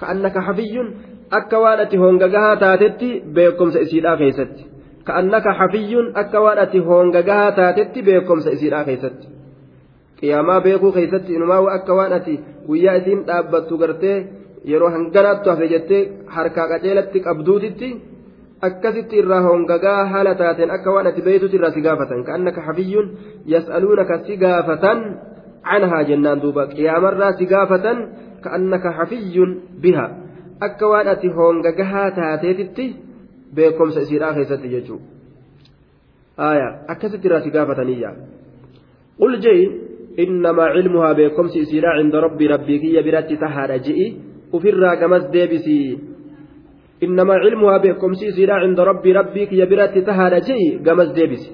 [0.00, 0.94] كأنك حفي.
[1.38, 4.66] akka waan ati hongagahaa taatetti beekumsa isiidhaa keessatti.
[5.06, 9.26] Ka'annaka hafiyyuun akka waan ati hongagahaa taatetti beekumsa isiidhaa keessatti.
[10.20, 12.34] Qiyaamaa beekuu keessatti inumaa akka waan ati
[12.66, 14.16] guyyaa isiin dhaabbattu gartee
[14.70, 16.02] yeroo hanganaattu hafe jettee
[16.36, 17.88] harkaa qaceelatti qabduutitti
[18.68, 22.24] akkasitti irraa hongagaa haala taateen akka waan ati beeytuuti irraa si gaafatan.
[22.24, 23.08] Ka'annaka hafiyyuun
[23.54, 24.98] yas'aluunaka si gaafatan
[25.70, 26.66] canhaa jennaan duuba.
[26.74, 27.98] Qiyaamarraa si gaafatan
[28.44, 29.52] ka'annaka hafiyyuun
[29.82, 30.10] bihaa
[30.68, 32.86] akka waan ati hongagahaa taateetitti
[33.54, 38.10] beekomsa isiidhaa keessatti jechuudha akkasitti irraa si gaafataniyya
[39.22, 39.64] qul je'i
[40.24, 44.06] innamaa cilmuhaa beekomsi isiidhaa cinda rabbii rabbii kiyya biratti tahaadha je'i
[44.58, 46.10] ufirraa gamas deebisii
[47.02, 51.44] إنما علمها بكم سيسيرا عند ربي ربي كي برات تهانا شيء قمز ديبس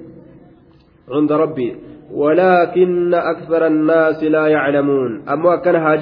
[1.11, 1.77] عند ربي
[2.13, 5.97] ولكن أكثر الناس لا يعلمون أما كانها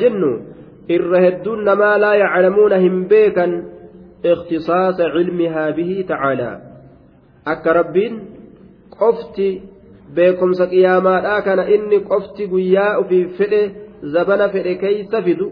[0.89, 3.65] جن إرهدون ما لا يعلمون هم بيكا
[4.25, 6.61] اختصاص علمها به تعالى
[7.47, 8.21] أك ربين
[9.01, 9.75] قفتي
[10.15, 13.61] beekumsa qiyaamaadhaa kana inni qofti guyyaa ofii fedhe
[14.15, 15.47] zabana fedhe keeysa fidu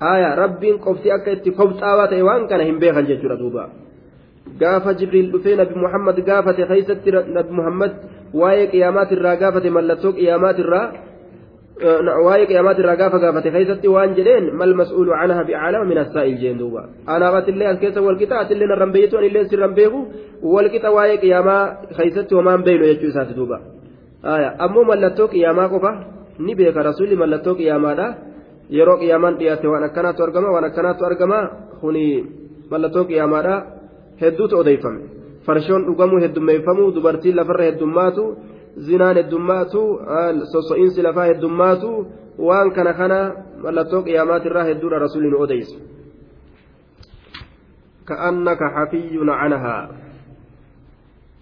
[0.00, 3.68] aya rabbiin qofti akka itti kobxaawaa ta'e waan kana hin beekan jechuudha duuba
[4.60, 7.92] gaafa jibriil dhufee nabi muhammad gaafate keeysatti nabi muhammad
[8.40, 10.86] waa'ee qiyaamaatirraa gaafate mallattoo qiyaamaatirraa
[11.80, 16.82] waa'ee qiyaamaatirraa gaafa gaafate keeysatti waan jedheen mal mas'uulu canha bi'aalama min assaa'il jeen duuba
[17.14, 20.00] anaabatillee as keessa walqixa atillee narran beeytu anillee sirran beeku
[20.54, 21.62] walqixa waa'ee qiyaamaa
[21.98, 23.56] keeysatti homaan beeynu jechuu isaati duuba
[24.64, 25.90] ammoo mallattoo qiyaamaa qofa
[26.46, 28.06] ni beeka rasuulli mallattoo qiyaamaadha
[28.78, 31.38] yeroo qiyaamaan dhiyaate waan akkanaatu argama waan akkanaatu argama
[31.80, 32.04] kuni
[32.72, 33.54] mallattoo qiyaamaadha
[34.22, 35.00] hedduutu odeeffame
[35.46, 38.22] farshoon dhugamuu heddummeeffamuu dubartiin lafarra heddummaatu
[38.76, 40.00] zinaan heddummaatu
[40.52, 42.06] sosso'iinsi lafaa heddummaatu
[42.38, 43.18] waan kana kana
[43.62, 45.76] mallattoo qiyaamaatirraa hedduudha rasuulli nu odeysa
[48.62, 49.90] حفي عنها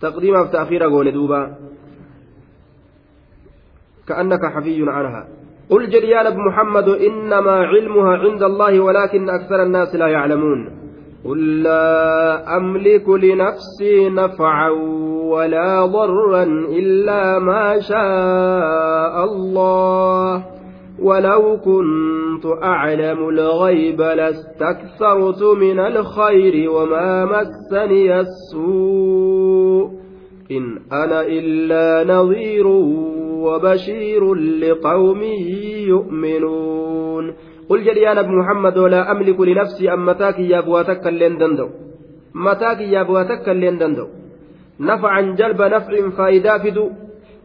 [0.00, 1.56] تقديمها في تأخير قول دوبا
[4.08, 5.28] كأنك حفي عنها
[5.70, 10.83] قل جريان محمد إنما علمها عند الله ولكن أكثر الناس لا يعلمون
[11.24, 14.70] قل لا أملك لنفسي نفعا
[15.24, 20.44] ولا ضرا إلا ما شاء الله
[21.02, 29.90] ولو كنت أعلم الغيب لاستكثرت من الخير وما مسني السوء
[30.50, 32.66] إن أنا إلا نظير
[33.44, 35.22] وبشير لقوم
[35.88, 37.34] يؤمنون
[37.70, 41.68] قل جل يا نبي محمد ولا أملك لنفسي أم متاك يا بواتك اللين دندو.
[42.34, 44.06] متاك يا بواتك اللين دندو.
[44.80, 46.86] نفعا جلب نفع فائدة فدو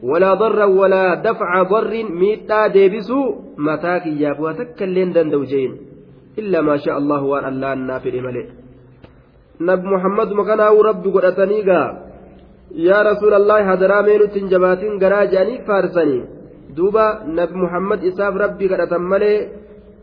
[0.09, 3.21] ولا ضر ولا دفع ضر ميتا ديبسو.
[3.67, 5.71] متاك يا بواتك اللين دندو جين.
[6.39, 8.45] إلا ما شاء الله وأن الله النافر ملئ.
[9.69, 11.59] نبي محمد مكانه رب قدتني
[12.87, 16.23] yaa rasuulallahi hadaraa meenutti hin jabaatin garaa jedhanii faarsanii
[16.77, 17.05] duuba
[17.37, 18.35] nabi muhammad isaaf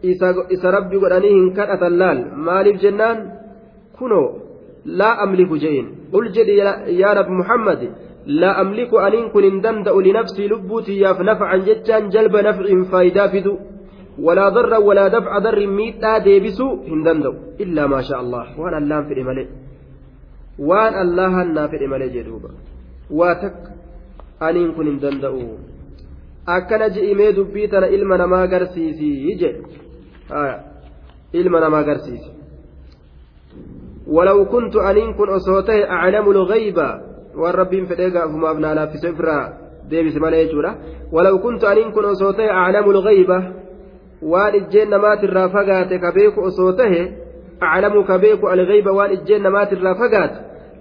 [0.02, 3.22] isa rabbi godhanii hin kadhatan laal maaliif jennaan
[3.98, 4.26] kunoo
[5.00, 6.58] laa amliku je'in qul jedhi
[7.02, 7.80] yaa nabi muhammad
[8.40, 13.54] laa amliku aniin kun hin danda'u linafsii lubbuutiyyaaf nafcan jechaan jalba nafciin faayidaa fidu
[14.26, 19.22] ولا ضر ولا دفع ضر ميتا ديبسو هندندو إلا ما شاء الله وأنا اللام في
[19.28, 19.46] ملئ
[20.68, 22.48] waan allahan naa fedhe malee jedhuuba
[23.18, 23.70] waa takka
[24.46, 25.42] aniin kun hin danda'u
[26.56, 29.60] akkana je'imee dubbii tana ilma namaa agarsiisii jedhe
[31.32, 32.36] ilma namaa agarsiisi
[34.06, 36.78] ولو كنت أنين كن أصوته أعلم الغيب
[37.34, 39.52] والرب فديك أفما أبنا لا في سفرة
[39.90, 40.74] ديبس مالي
[41.12, 43.30] ولو كنت أنين كن أصوته أعلم الغيب
[44.22, 47.12] وان الجن مات الرافقات كبيك أصوته
[47.62, 50.32] أعلم كبيك الغيب وان الجن مات الرافقات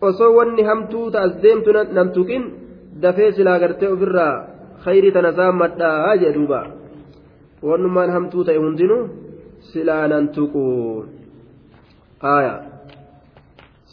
[0.02, 2.44] osoo wanni hamtuu ta'as deemtu namtuqin
[3.02, 4.46] dafee silaa gartee ofirraa
[4.86, 6.60] khayrii tana saammadhaa jee duuba
[7.64, 9.10] wannummaan hamtuu ta'e hundinuu
[9.74, 10.66] silaa nan tuqu
[12.22, 12.54] aya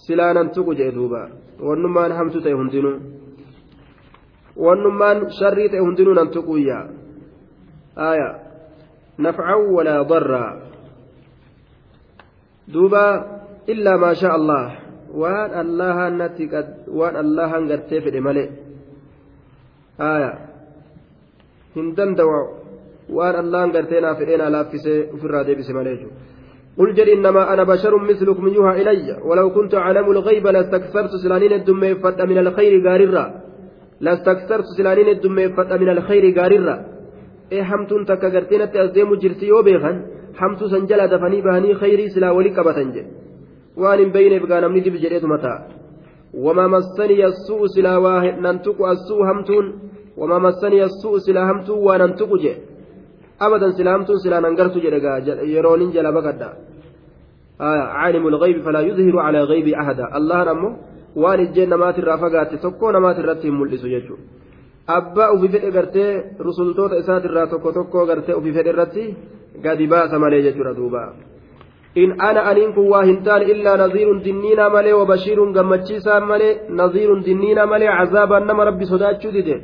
[0.04, 1.28] silaa nan tuqu jee duuba
[1.68, 2.96] wannummaan hamtuu ta'e hundinuu
[4.56, 6.78] wannummaan sharrii ta'e hundinuu nan tuquyya
[7.96, 8.43] aya
[9.18, 10.50] darraa
[12.72, 13.04] duuba
[13.66, 14.64] illaa maa shaa allah
[15.12, 16.48] waan allahan natti
[16.88, 18.48] waan allahan gartee fedhe malee
[19.98, 20.30] aya
[21.76, 22.30] hin danda'u
[23.16, 26.32] waan allahan gartee naa fedhee naa laaffisee ofirraa deebise malee jechuudha
[26.78, 31.82] قل جل إنما أنا بشر مثلكم يوحى إلي ولو كنت أعلم الغيب لاستكثرت سلانين الدم
[32.30, 33.24] من الخير قاررا
[34.00, 36.74] lastaktartu silaaniin heddummeeffadha min alkhayri gaarirra
[37.50, 39.96] ee hamtuun takka garteenatti as deemu jirti yoo beekan
[40.40, 43.10] hamtuu san jala dafanii bahanii khayrii silaa wali qabatan jedhe
[43.76, 45.84] waan hin beyneef gaa namni dib jedheetuma ta'a
[46.34, 47.94] وما مسني السوء سلا
[48.44, 49.66] ننتق السوء همتون
[50.20, 52.54] وما مسني السوء سلا همتون وننتق جي
[53.40, 55.12] أبدا سلا همتون سلا ننقرت جلقا
[55.54, 56.50] يرونين جلا بقدا
[57.60, 60.70] آه عالم الغيب فلا يظهر على غيب أحدا الله نمو
[61.22, 64.22] waan ijjeen namaatirraa fagaatte tokko namaatirratti hin mul'isu jechuudha
[64.86, 69.04] abbaa ofii fedhe gartee rusultoota isaatirraa tokko tokko gartee ofii fedhe irratti
[69.64, 71.02] gadi baasa malee jechuudha duuba.
[71.94, 77.24] in ana aniin kun waa hin taane illaa naziirun dinniinaa malee wabashiirun gammachiisaa malee naziirun
[77.26, 79.56] dinniinaa malee cazaabaan nama rabbi sodaachuu dide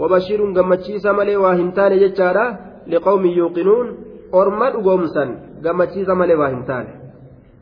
[0.00, 2.44] wabashiirun gammachiisaa malee waa hin taane jechaadha
[2.92, 3.96] liqawmin yuuqinuun
[4.40, 6.92] orma dhugoomsan gammachiisa malee waa hin taane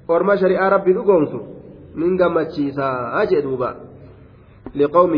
[0.08, 1.40] orma shari'aa rabbi dhugoomsu
[1.94, 3.74] min gammachiisaa jee duuba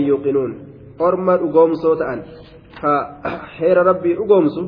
[0.08, 2.20] yuuqinuun orma dhugoomsoo ta'an.
[2.80, 2.94] Ka
[3.58, 4.62] heera rabbii dhugoomsu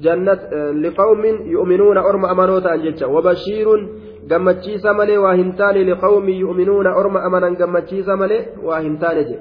[0.00, 0.40] jannat
[0.84, 3.06] liqawmin yu'minuuna orma amanoo ta'an jecha.
[3.08, 3.80] Wabashiirun
[4.30, 9.36] gammachiisa malee waa hin taane liqawmin yu'minuuna orma amanan gammachiisa malee waa hin taane je.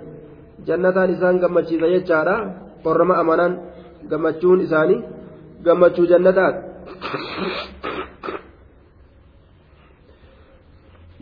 [0.68, 2.36] Jannataan isaan gammachiisa jechaadha
[2.86, 3.54] orma amanan
[4.10, 5.00] gammachuun isaanii
[5.64, 6.56] gammachuu jannataat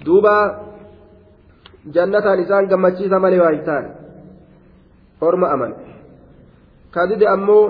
[0.06, 0.34] duuba
[1.96, 3.90] jannataan isaan gammachiisa malee waa hin taane
[5.22, 5.74] aman
[6.92, 7.64] kadide ammoo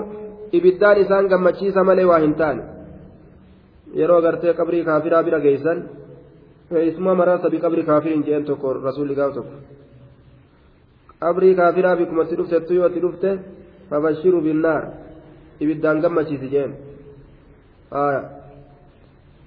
[0.52, 2.62] ibiddaan isaan gammachiisa malee waa hin taane
[4.00, 5.78] yeroo gartee qabrii kaafiraa bira geessan
[6.70, 9.56] fe'isuma maraa sabii qabrii kaafiriin jeen tokko rasuulli gaaf tokko
[11.20, 13.30] qabrii kaafiraa bikumatti dhuftettu yoo itti dhufte
[13.90, 14.82] fabashiru binnaar
[15.60, 16.72] ibiddaan gammachiisi jeen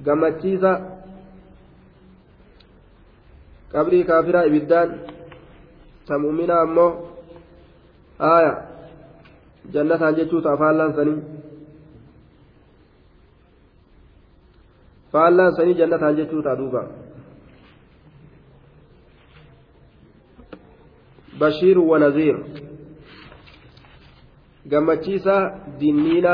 [0.05, 0.71] gammachiisa
[3.73, 4.89] qabrii kaafiraa ibiddaan
[6.07, 6.89] ta mu'minaa ammoo
[8.29, 8.53] aaya
[9.73, 11.19] jannataan jechuuta afaallaan sanii
[15.11, 16.83] faallaan sanii jannataan jechuuta duuba
[21.41, 22.37] بشير ونذير
[24.71, 25.35] gammachiisa
[25.79, 26.33] dinniina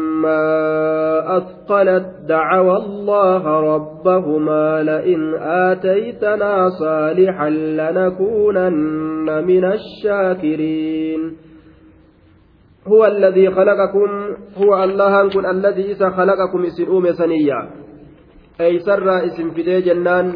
[1.37, 3.43] أثقلت دعوا الله
[3.75, 11.37] ربهما لئن آتيتنا صالحا لنكونن من الشاكرين
[12.87, 14.09] هو الذي خلقكم
[14.57, 17.69] هو الله كن الذي إذا خلقكم اسم أوم سنيا
[18.61, 20.33] أي سر اسم فدي جنان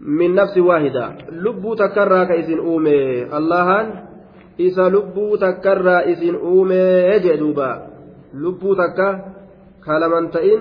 [0.00, 1.14] من نفس واحدة.
[1.30, 2.86] لب تكرى كاسم أوم
[3.32, 3.68] الله
[4.58, 7.91] lubbuu takkarraa isin uumee jee duuba
[8.34, 9.08] lubbuu takka
[9.84, 10.60] ka laman ta'in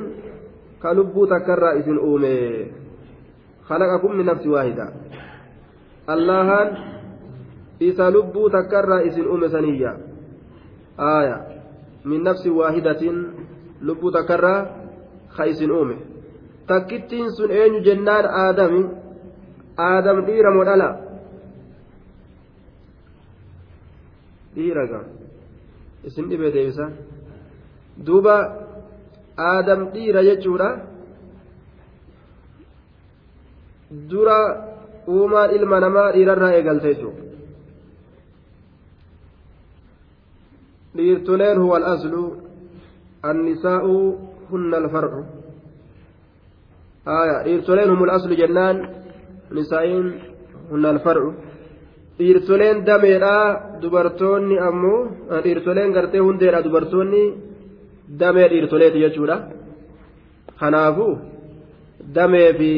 [0.81, 2.35] ka lubbuu takkarraa isin uume
[3.71, 4.85] خلقكم من نفس واحدة
[6.11, 6.67] allahan
[7.79, 9.95] isa lubbuu takkarraa isin uume saniyya
[10.97, 11.37] aaya
[12.03, 13.15] min nafsi waahidatin
[13.81, 14.59] lubbuu takkarraa
[15.37, 15.95] ka isin uume
[16.67, 18.81] takkittiin sun eenyu jennaan aadami
[19.77, 20.89] aadam dhiira moo dhala
[24.55, 24.99] dhiiraga
[26.07, 26.85] isin dhibee deebisa
[28.05, 28.35] duuba
[29.49, 30.69] aadam dhiira jechuudha.
[34.09, 34.37] Dura
[35.07, 37.21] uumaan ilma namaa dhiirarraa eegalte jechuudha.
[40.97, 42.23] Dhiirtoleen huwa al-aslu
[43.29, 43.95] annisaa'u
[44.51, 45.21] hunna alfar'u.
[47.05, 48.77] Aya dhiirtoleen humul aslu jennaan
[49.55, 50.07] nisaa'iin
[50.71, 51.29] hunna alfar'u.
[52.19, 53.35] Dhiirtoleen dameedha
[53.81, 54.99] dubartoonni ammoo
[55.43, 57.23] dhiirtoleen gartee hundeedha dubartoonni
[58.19, 59.37] damee dhiirtoleeti jechuudha
[60.59, 61.13] kanaafuu
[62.15, 62.71] damee fi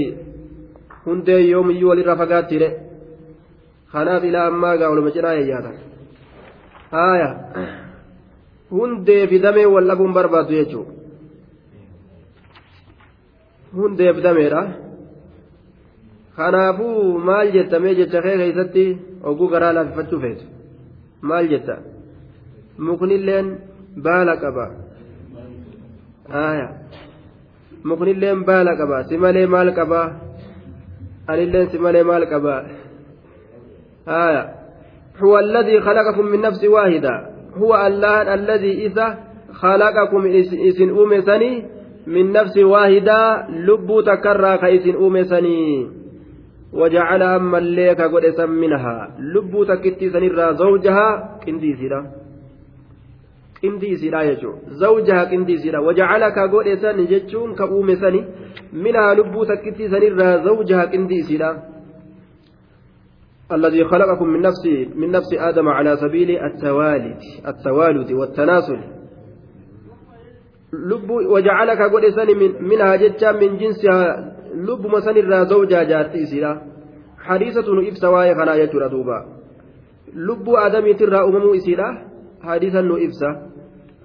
[1.06, 2.70] hundee yoomiyyuu walirra fagaattiidhe
[3.92, 5.78] kanaaf ilaa ammaa gaa waluma cinaa eeyyaatan
[6.96, 7.30] haaya
[8.72, 10.92] hundee fi damee wal dhabuun barbaaddu jechuudha
[13.78, 14.62] hundeef dameedha
[16.38, 18.86] kanaafuu maal jettamee jecha kee keessatti.
[19.30, 20.46] oguu garaa laaffifachuu feetu
[21.30, 21.76] maal jetta
[22.88, 23.52] muknilleen
[24.08, 24.66] baala qaba
[27.84, 30.02] muknilleen baala qaba si malee maal qaba
[31.28, 32.56] anilleen si maal qaba
[35.22, 39.18] هو الذي خلقكم من نفس واحدة هو الله الذي إذا
[39.54, 40.22] خلقكم
[40.70, 41.66] إسن أومسني
[42.08, 45.88] من نفس واحدة لب تكرى كإسن أومسني
[46.74, 51.40] وجعل أما الليك قد منها لبو تكتي سنرى زوجها
[53.64, 54.52] كندي سيرا كندي سيرا يجو
[54.84, 58.22] زوجها كندي سيرا وجعلك قد سن جتشون كأوم سني
[58.74, 61.52] منها لبو تكتي سنرى زوجها كندي سيرا
[63.52, 64.64] الذي خلقكم من نفس
[64.96, 68.80] من نفس آدم على سبيل التوالد التوالد والتناسل
[70.74, 72.06] لب وجعلك قد
[72.42, 74.34] من منها جتشا من جنسها
[75.06, 76.62] sanirraa zawjaa jaartii isiidha
[77.16, 79.26] hadiisatu nu ibsa waa'ee kanaa jechuudha duuba.
[80.16, 81.88] Lubbuu aadamiitirraa uumamuu isiidha
[82.40, 83.36] hadiisan nu ibsa.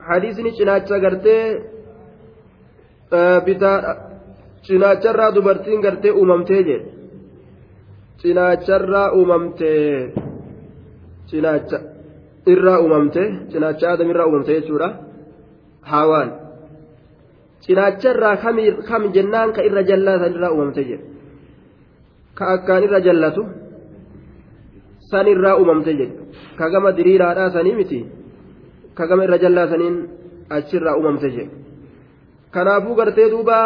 [0.09, 1.43] Hadiisni cinaacha gartee
[3.47, 3.79] bitaa
[4.67, 6.89] cinaacharraa dubartiin gartee uumamtee jedhe
[8.23, 10.13] cinaacharraa uumamtee
[11.31, 11.79] cinaacha
[12.53, 14.89] irraa uumamte cinaacha aadamirraa uumamte jechuudha.
[15.91, 16.31] Haawaan.
[17.65, 18.37] Cinaacharraa
[18.89, 21.05] kam jennaan ka irra jallaa san irraa uumamte jedhe
[22.39, 23.43] ka akkaan irra jallatu
[25.11, 26.15] san irraa uumamte jedhe
[26.59, 27.99] ka gama diriiraadhaa sanii miti
[28.99, 29.97] ka gama irra jallaa saniin
[30.59, 31.51] achirraa uumamte jedhe
[32.57, 33.59] kanaafuu gartee duuba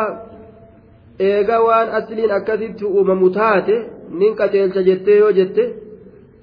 [1.29, 3.77] eega waan asliin akkasitti uumamu taate
[4.21, 5.65] nin qaceelcha jettee yoo jette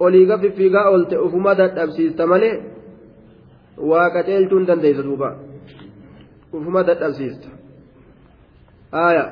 [0.07, 2.55] oliiga fiffiigaa oolte ufuma dadhabsiista malee
[3.89, 5.29] waa qaceelchuu hin dandeessa duuba.
[6.53, 7.47] ufuma dadhabsiista
[8.91, 9.25] aya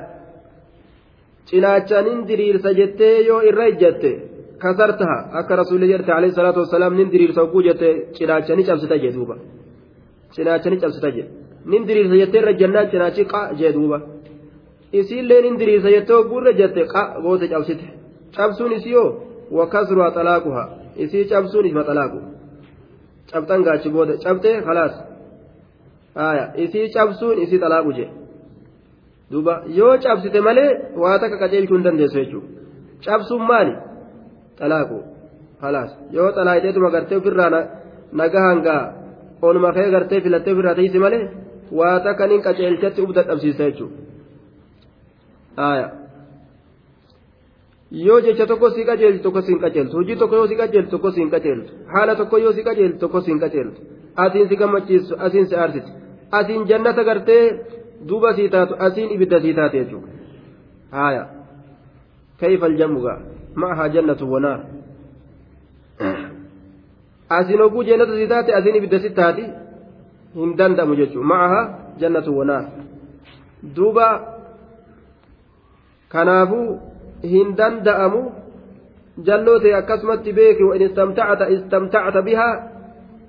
[1.50, 4.12] cinaacha diriirsa jettee yoo irra ijjatte
[8.56, 9.34] ni cabsita jee duuba
[10.34, 11.26] cinaacha ni cabsita jee
[11.70, 13.98] nin diriirsa jettee irra jannaan cinaachi qa jee duuba
[15.00, 17.86] isiillee nin diriirsa jettee oguu irra jette qa goote cabsite
[18.36, 19.08] cabsuun isii yoo
[19.58, 20.62] wakasruha xalaaquha
[21.04, 22.18] isii cabsuun isma xalaaqu
[23.30, 24.94] cabxan gaachi booda cabtee khalaas
[26.28, 28.08] aya isii cabsuun isii xalaaqu jee
[29.30, 30.70] duuba yoo cabsite malee
[31.02, 32.48] waa takka qaceelchuu hin dandeessu jechuudha
[33.06, 33.74] cabsuun maali
[34.58, 34.98] xalaaqu
[35.64, 37.50] halaas yoo xalaayiteetuma gartee ofirraa
[38.20, 38.82] naga hangaa
[39.42, 41.24] onuma kee gartee filattee ofirraa teessi malee
[41.78, 44.06] waa takka nin qaceelchatti uf dadhabsiisa jechuudha
[47.90, 51.10] yoo jecha tokko si qajeeltu tokko si hin qajeeltu hojii tokko yoo si qajeeltu tokko
[51.10, 53.80] si hin qajeeltu haala tokko yoo si qajeeltu tokko si hin qajeeltu
[54.24, 55.90] asiin si gammachiisu asiin si aarsiti
[56.40, 57.42] asiin jannata gartee
[58.08, 60.08] duuba sii taatu asiin ibidda sii taate jechuudha
[60.90, 61.24] haaya
[62.40, 63.00] kayfa aljamu
[63.58, 64.60] gaa ma'ahaa jannatu wanaar
[67.28, 69.44] asiin oguu jannata sii taate asiin ibidda si taati
[70.34, 71.64] hin danda'amu jechuudha ma'ahaa
[71.98, 72.64] jannatu wanaar
[73.76, 74.08] duuba
[76.08, 76.80] kanaafuu
[77.22, 78.22] hin danda'amu
[79.22, 82.54] jalloo ta'e akkasumatti beeki wa in istamtacta istamtacta bihaa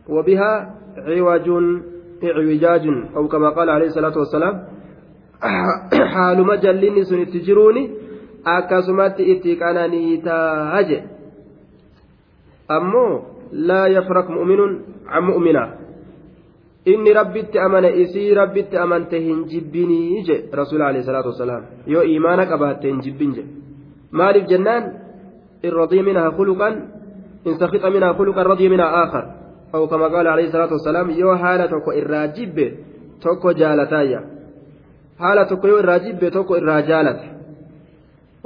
[0.07, 0.57] wa bihaa
[1.05, 1.83] ciwajun
[2.21, 3.51] icwijaajun aw kama
[8.43, 11.03] akkasumatti itti qananiitaa je
[12.67, 14.73] ammoo laa yafrak mu'minun
[15.09, 15.69] can mu'minaa
[16.85, 22.45] inni rabbitti amane isii rabbitti amante hin jibbinii je rasuul alayhi salaatu wassalaam yoo iimaana
[22.45, 23.43] qabaatte hin jibbin je
[24.11, 24.93] maaliif jennaan
[25.63, 26.79] in radii minhaa khuluqan
[27.45, 29.25] in sakhixa minhaa khuluqan radii minhaa aakhar
[29.75, 32.73] أو كما قال عليه الصلاة والسلام يو حالة تكو إراجب
[33.21, 34.21] تكو جالتايا
[35.19, 36.55] حالة تكو يو إراجب تكو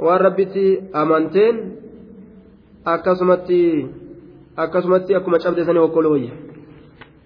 [0.00, 1.84] والربتي أمانتين
[2.84, 3.86] akkasumatti
[4.56, 6.32] akkasumatti akkuma cabde sanii hokkolo wayya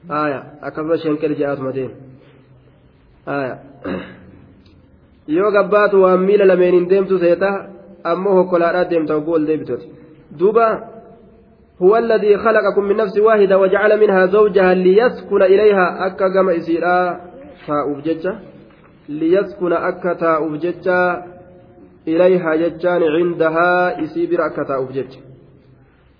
[0.08, 1.94] haya akkasuma shenker je'aatuma deemu
[3.26, 3.58] haya
[5.26, 7.50] yoo gabbaatu waan miila lameen hin deemtu seeta
[8.04, 9.90] ammoo hokkolaadhaa deemta hogguu ol deebitooti
[10.38, 10.68] duuba
[11.82, 17.20] هو الذي خلقكم من نفس واحدة وجعل منها زوجها ليسكن إليها أكا كما إسيرا
[17.66, 18.34] تاؤف ججة
[19.08, 20.98] ليسكن أكا تاؤف ججة
[22.12, 25.20] إليها ججان عندها إسيبر أكا تاؤف ججة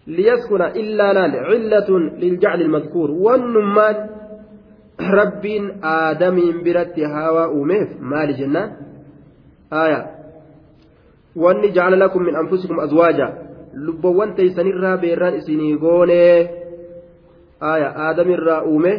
[0.07, 1.89] ليسكن إلا لال علة
[2.23, 3.97] للجعل المذكور والنمان
[5.01, 5.45] رب
[5.83, 8.69] آدم برت هوا أميف مال جنان
[9.73, 10.03] آية
[11.37, 13.29] وأني جعل لكم من أنفسكم أزواجا
[15.03, 16.51] beerraan isinii goonee
[17.61, 18.93] aya aadamirraa uume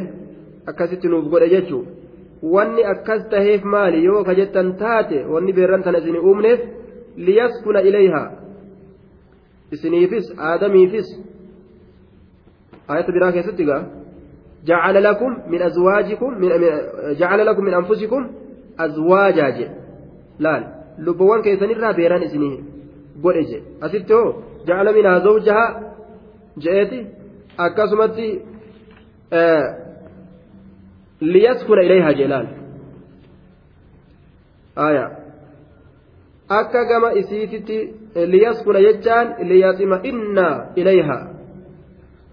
[0.69, 1.85] akkasitti nuuf godhe jechuu
[2.53, 6.59] wanni akkas taheef maali yoo ka jettan taate wanni beerran tana isinii uumneef
[7.27, 8.27] liyaskuna ilayhaa
[9.71, 11.07] isiniifis aadamiifis
[12.87, 13.83] ayata biraa keessatti gaa
[14.67, 16.49] لكم من أزواجكم من
[17.19, 18.29] جعل لكم من أنفسكم
[18.79, 19.49] أزواجا.
[19.49, 19.67] جي
[20.39, 20.53] لا
[20.97, 22.59] لبوان كيسن الرا بيران إسنيه.
[23.23, 23.63] قول إجي.
[23.83, 24.33] أسيتو
[24.67, 25.93] جعل منها زوجها.
[26.57, 27.07] جئتي
[27.59, 28.41] أكسمتي
[29.33, 29.77] آه
[31.21, 32.47] ليسكن إليها جلال.
[34.77, 35.18] آية.
[36.48, 37.78] akka gama isiititti
[38.14, 41.18] liyaskuna jechaan liyaxima inna ilayha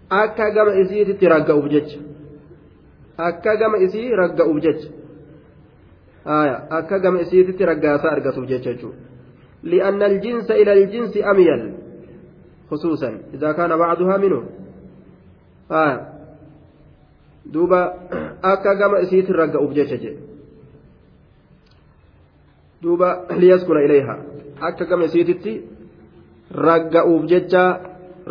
[0.09, 1.99] akka gama isiititti ragga'uuf jecha
[3.17, 4.89] akka gama isii ragga'uuf jecha
[6.79, 8.97] akka gama isiititti raggaasaa argatuuf jecha jechuudha
[9.63, 11.63] li'anna aljinsa ila aljinsi amyal
[12.71, 14.49] خصوصا إذا كان بعضها منه
[15.71, 16.07] آه
[17.45, 17.93] دوبا
[18.43, 19.93] أكا كما إسيت الرقة أبجيش
[22.82, 23.08] duuba
[23.40, 24.16] liyaskuna ilayha.
[24.60, 25.52] Akka gama isiititti
[26.66, 27.64] ragga'uuf jecha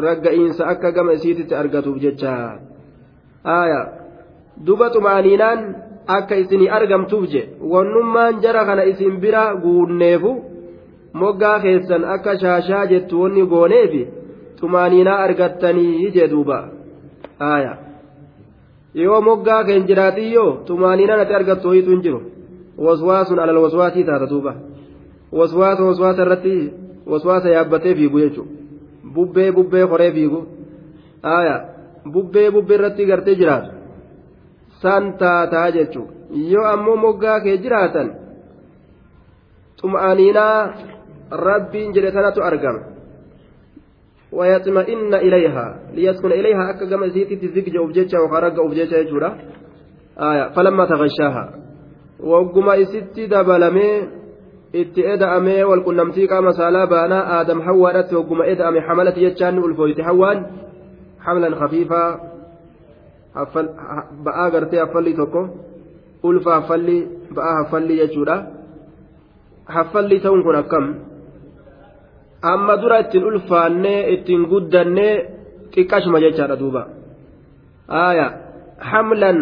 [0.06, 2.34] ragga'iinsa akka gama isiititti argatuuf jecha.
[3.46, 3.86] Aayaa
[4.66, 5.60] duba xumaaniinaan
[6.18, 7.42] akka isin argamtuuf je
[7.72, 10.32] wannummaan jara kana isin bira guunneefu
[11.14, 13.94] moggaa keessan akka shaashaa jettu wanni gooneef
[14.60, 16.60] xumaaniinaa argattanii je duuba.
[17.40, 17.78] Aayaa
[18.94, 22.22] yoo moggaa keen jiraatiyyoo xumaaniinaan natti argattu hoyitu hin jiru.
[22.78, 24.56] Waswaasun alal waswaasii taata duuba
[25.32, 26.74] waswaasa waswaasa irratti
[27.06, 28.52] waswaasa yaabbatee fiigu jechuudha
[29.14, 30.48] bubbee bubbee koree fiigu
[31.24, 31.56] aaya
[32.14, 33.72] bubbee bubbee irratti gartee jiraatu
[34.82, 36.14] san taataa jechuudha
[36.52, 38.12] yoo ammoo moggaa kee jiraatan
[39.80, 40.74] xuma'aniinaa
[41.32, 42.96] rabbiin jedhe sanatu argama.
[44.36, 49.38] ويطمئن إليها ليسكن إليها أكا كما سيتي تزكج أوبجيتشا وخرج أوبجيتشا يجورا
[50.20, 51.65] آية فلما تغشاها
[52.20, 53.90] وقما إستي دبلمي
[54.82, 60.40] itti eda'amee walqunnamtii qaama saalaa baanaa aadam hawwaadhatti hogguma eda'ame hamalati jechaan ulfooyte hawwaan
[61.26, 62.10] hamlan khafiifaa
[64.26, 65.42] ba'aa gartee haffalli tokko
[66.24, 66.98] ulfa haffalli
[67.36, 68.36] ba'aa haffalli jechuudha
[69.76, 70.86] haffalli ta'uun kun akkam
[72.54, 75.14] amma dura ittiin ulfaannee ittiin guddannee
[75.74, 76.82] xiqqashuma jechaadha duuba
[78.04, 78.28] aaya
[78.92, 79.40] hamlan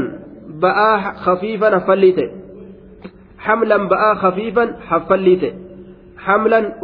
[0.63, 0.95] ba'aa
[1.25, 2.42] khafiifan haffallii ta'e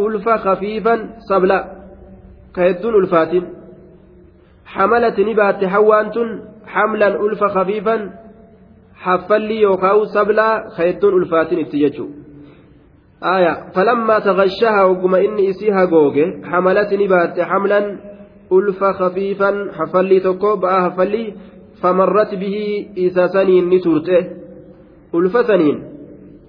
[0.06, 1.00] ulfa khafiifan
[1.30, 1.58] sabla
[2.56, 3.44] ka hedduun ulfaatin
[4.64, 6.30] hamalati ni baatte hawwaan tun
[6.76, 8.02] hamlan ulfa khafiifan
[9.06, 12.20] haffallii yookaan sablaa ka hedduun ulfaatin itti jechuudha
[13.24, 17.98] آية فلما تغشها وقم إني إسيها جوجي حملتني بات حملا
[18.52, 21.34] ألف خفيفا حفلي تكو بقى حفلي
[21.82, 24.28] فمرت به إسا سنين نتورته
[25.16, 25.89] ألف سنين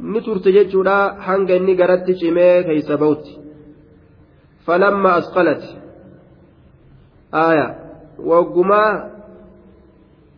[0.01, 3.25] نتورته جتشورا حنق إني قرأت شمي كيس بوت
[4.67, 5.63] فلما أثقلت
[7.35, 7.79] آية
[8.19, 9.11] وقما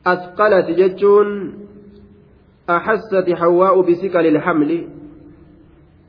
[0.07, 1.55] أثقلت جتشون
[2.71, 4.89] أحست حواء بثقل الحمل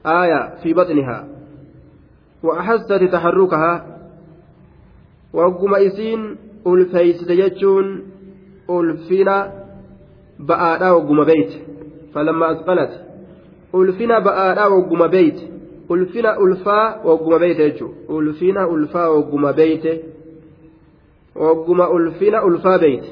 [0.05, 1.27] آية في بطنها
[2.43, 3.99] وأحست تحركها
[5.33, 6.35] وقم إسين
[6.67, 8.03] ألفيست جتشون
[8.69, 9.51] ألفنا
[10.39, 11.53] بآلا وقم بيت
[12.13, 13.12] فلما أثقلت
[13.75, 15.39] ألفنا بآلا وقم بيت
[15.91, 19.85] ألفنا ألفا وقم بيت يجو ألفنا ألفا وقم بيت
[21.35, 23.05] وقم ألفنا ألفا بيت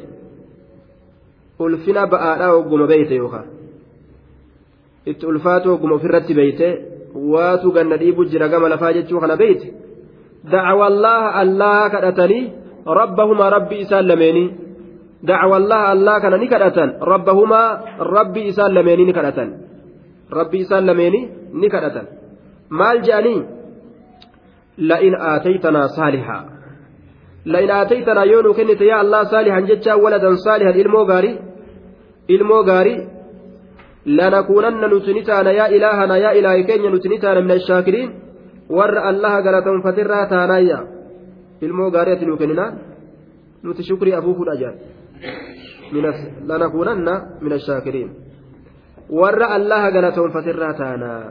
[1.61, 3.43] ألفنا بآلا وقم بيت يوخا
[5.05, 6.67] itti ulfaatu oguma ofirratti beeyte
[7.33, 9.73] waatu ganna dhiibu jira gama lafaa jechuu kana beeyte
[10.51, 12.43] dacwa allaha allaha kadhatanii
[12.99, 14.47] rabbahumaa rabbi isaan lameenii
[15.23, 17.67] dacwa allaha allaha kana ni kadhatan rabbahumaa
[18.15, 19.49] rabbi isaan lameenii ni kadhatan
[20.39, 21.23] rabbi isaan lameenii
[21.61, 22.07] ni kadhatan
[22.79, 23.39] maal je'anii
[24.89, 26.43] la'in aataytanaa saalihaa
[27.53, 31.35] la'in aataytanaa yoo nu kennite yaa allah saalihan jechaa waladan saalihan ilmoo gaarii
[32.35, 32.99] ilmoo gaarii
[34.19, 38.09] lanakuunanna nuti ni taana yaa ilaahana yaa ilaahi keenya nuti ni taana min ashaakiriin
[38.77, 40.79] warra allaha galatanfatirraa taanaayya
[41.67, 42.73] ilmoo gaarii ati nuu kenninaan
[43.63, 44.75] nuti shukrii afuufuudha jaan
[46.49, 48.09] lanakuunanna min ashaakiriin
[49.19, 51.23] warra allaha galatanfatirraa taanaa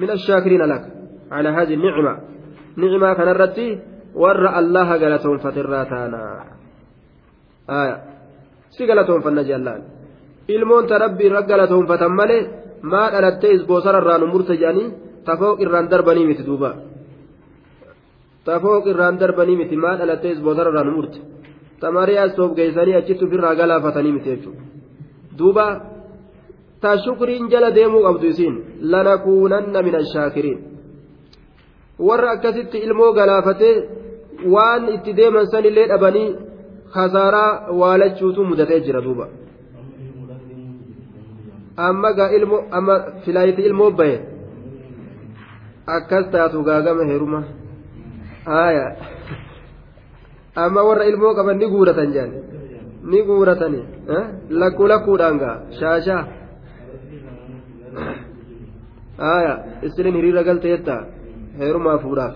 [0.00, 1.02] min ashaakiriin alaka
[1.32, 2.14] على هذه النعمة
[2.76, 3.68] نعمة كان الرتي
[4.14, 6.22] ور الله قالتهم فترى تانا
[7.80, 7.96] آية
[8.76, 9.76] سيقالتهم فالنجي الله
[10.54, 12.48] ilmoon ta rabbi irra galatoonfatan malee
[12.92, 14.88] maa dhalattee isboosara irraa nu murte jedhanii
[15.26, 16.70] tafooq irraan darbanii miti duuba
[18.46, 21.18] tafooq irraan darbanii miti maa dhalattee isboosara irraa nu murte
[21.82, 24.62] tamarii as toof geessanii achitti ofirraa galaafatanii miti jechuudha
[25.38, 25.66] duuba
[29.88, 30.58] min ashaakiriin
[32.08, 33.74] warra akkasitti ilmoo galaafatee
[34.54, 36.28] waan itti deeman sanillee dhabanii
[36.94, 39.26] khasaaraa waalachuutu mudatee jira duuba.
[41.76, 44.16] amma gaa ilmoo amma filaayiti ilmoo bahe
[45.96, 47.40] akkas taatu gaagama heeruma
[48.46, 48.86] haaya
[50.64, 52.32] amma warra ilmoo qaban ni guuratan jaan
[53.10, 53.80] ni guuratani
[54.50, 56.22] lakkuu lakkuudhaan gaa shaashaa
[59.24, 59.54] haaya
[59.86, 60.94] isinin hiriira galteetta
[61.60, 62.34] heerumaa fuudhaaf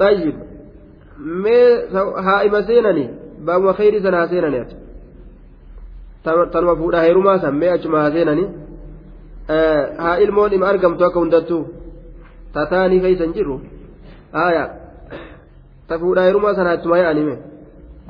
[0.00, 0.36] tayyib
[1.44, 1.66] mee
[2.28, 3.04] haa'ima seenani
[3.46, 4.76] baabuma kheyrii sana haa seenani ati
[6.52, 8.44] tanuma fuudhaa heerumaa san mee achuma haa seenani
[10.04, 11.62] haa ilmoon ima argamtu akka hundattuu
[12.54, 13.60] tataanii keeysan jiru
[14.46, 14.64] aya
[15.88, 17.36] ta fuudhaa heerumaa sana achuma yaa'anime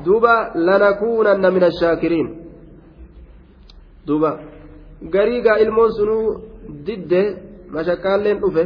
[0.04, 0.34] duuba
[0.68, 2.28] lanakuunanna min ashaakiriin
[4.06, 4.30] duuba
[5.14, 6.26] garii gaa ilmoon sunuu
[6.86, 7.22] didde
[7.74, 8.64] mashakkaalleen dhufe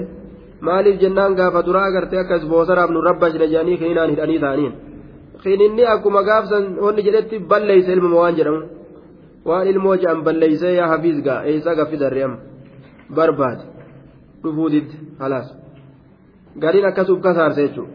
[0.66, 4.72] maaliif jennaan gaafa duraa agartee akkas boosaraaf nu rabbashne jedhanii kininaan hidhanii ta'aniin.
[5.42, 8.62] Kininni akkuma gaafsan wanni jedhetti balleeyse ilmuma waan jedhamu?
[9.48, 12.38] Waan ilmoo jedhan balleeysee yaa hafiis gaa eeysaa gaffi darre amma?
[13.16, 13.62] Barbaade.
[14.42, 15.46] Dhufuu didde halaas
[16.62, 17.92] gariin akkasuuf kasaarse jechuudha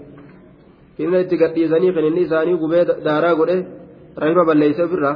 [0.98, 3.58] kinna itti gadhiisanii kininni isaanii gubee daaraa godhe
[4.22, 5.16] rahima balleeysee ofirraa.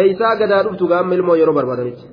[0.00, 2.04] Eeysaa gadaa dhuftu gaamma ilmoo yeroo barbaadanitti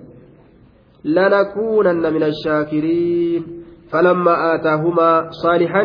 [1.03, 5.83] lanakuunanna min ashaakiriin فلما آتاهما صالحا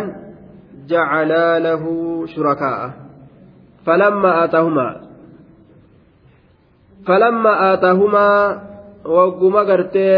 [0.88, 1.84] جعلا له
[2.26, 2.90] شركاء.
[3.86, 5.00] فلما آتاهما
[7.06, 8.28] فلما آتاهما
[9.04, 10.12] وقم قرتي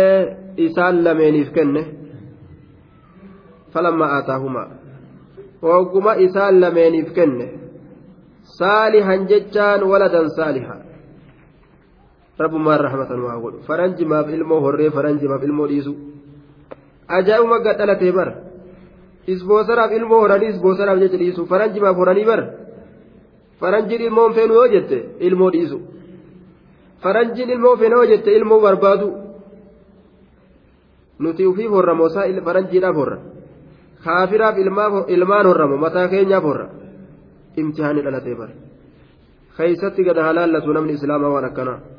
[0.58, 1.86] إسان لمينيف كنه.
[3.74, 4.64] فلما آتاهما
[5.62, 7.50] وقم إسان لمينيف كنه.
[8.42, 10.85] صالحا ججان ولدا صالحا.
[14.26, 15.94] في علمه هري فرنج ما في علمه ديسو
[17.10, 18.28] أجاءوا ما قد ألتي بر
[19.34, 22.40] isboosaraaf ilmoo horanii isboosaraaf jecha dhiisu faranjimaaf horanii bar
[23.60, 24.98] faranjiin ilmoon feenu yoo jette
[25.28, 25.78] ilmoo dhiisu
[27.04, 29.08] faranjiin ilmoo feena yoo jette ilmoo barbaadu
[31.22, 33.18] nuti ufiif horramoo isaa faranjiidhaaf horra
[34.04, 34.56] kaafiraaf
[35.16, 36.66] ilmaan horramo mataa keenyaaf horra
[37.60, 38.50] imtihaani dhalatee bar
[39.56, 41.95] keeysatti gada halaallatu namni islaamaa waan akkanaa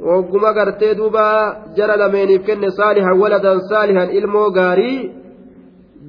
[0.00, 1.24] wogguma gartee duuba
[1.76, 5.10] jara lameeniif kenne saalihan waladan saalihan ilmoo gaarii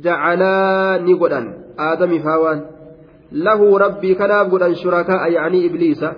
[0.05, 1.47] jacalaa ni godhan
[1.87, 2.59] aadamiif hawaan
[3.45, 6.09] lahu rabbii kanaaf godhan shurakaa yacanii ibliisa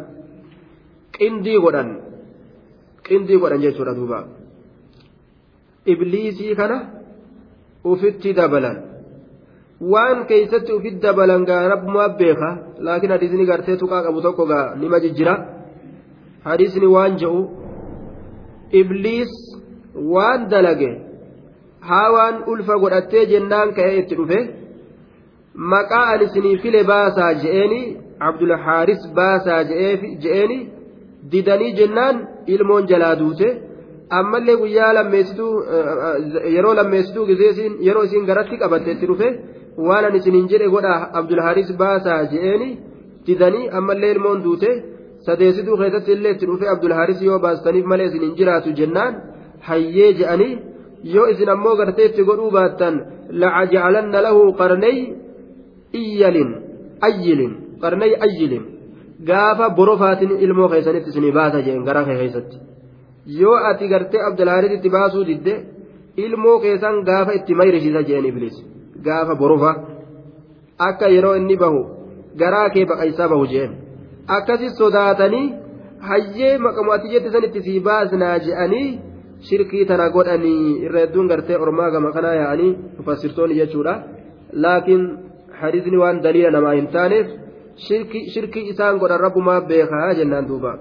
[1.18, 1.90] qindii godhan
[3.08, 4.20] qindii godhan jechuudha duuba
[5.94, 6.78] ibliisii kana
[7.92, 8.78] ufitti dabalan
[9.94, 12.50] waan keeysatti ufit dabalan gaa rabbumaa beeka
[12.86, 15.34] laakiin hadiisni gartee tuqaa qabu tokko gaa nima jijjira
[16.48, 17.42] hadiisni waan je'u
[18.80, 19.34] ibliis
[20.14, 20.92] waan dalage
[21.90, 24.40] haa waan ulfa godhattee jennaan ka'ee itti dhufe
[25.74, 27.80] maqaa ani isinii file baasaa je'eeni
[28.30, 29.62] abdulhaaris baasaa
[30.24, 30.58] je'eeni
[31.32, 32.16] didanii jennaan
[32.54, 33.48] ilmoon jalaa duute.
[34.20, 35.54] Ammallee guyyaa lammeessituu
[36.56, 39.28] yeroo lammeessituu gizeesiin yeroo isiin garatti qabatte itti dhufe
[39.88, 42.70] waan ani isiniin jedhe godha abdulhaaris baasaa je'eeni
[43.28, 44.70] didanii ammallee ilmoon duute
[45.28, 49.14] sadeessituu keessatti illee itti dhufe abdulhaaris yoo baastaniif malee isiniin jiraatu jennaan
[49.68, 50.54] hayyee je'anii
[51.16, 52.96] yoo isin ammoo gartee itti godhuu baattan
[53.42, 54.98] lacajcalanna lahu qarnay
[56.02, 56.50] iyyalin
[57.08, 58.64] ayyilin qarnay ayyilin
[59.30, 62.58] gaafa borofaatiin ilmoo keessanitti isinii baasa jeen gara keessatti
[63.42, 65.54] yoo ati gartee abdulhaaris itti baasuu didde
[66.26, 68.56] ilmoo keessan gaafa itti mayrisiisa jeen iblis
[69.06, 69.72] gaafa borofa
[70.88, 71.82] akka yeroo inni bahu
[72.42, 73.72] garaa kee baqaysaa bahu jeen
[74.38, 75.46] akkasi sodaatanii
[76.10, 78.90] hayyee maqamu ati jette sanitti sii baasnaa je'anii
[79.50, 83.94] shirkii tana godhanii irra hedduun gartee ormaa gama kanaa yaa'anii mufassirtoonni jechuudha
[84.66, 85.04] laakiin
[85.62, 87.28] hadiisni waan daliila namaa hin taaneef
[88.34, 90.74] shirkii isaan godhan rabbumaa beekaa jennaan duuba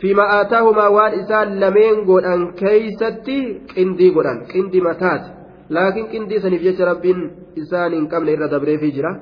[0.00, 3.38] fiima aataahumaa waan isaan lameen godhan keeysatti
[3.74, 5.39] qindii godhan qindii mataati
[5.76, 7.20] laakiin qindii saniif jecha rabbiin
[7.62, 9.12] isaan hin qabne irra dabreefii jira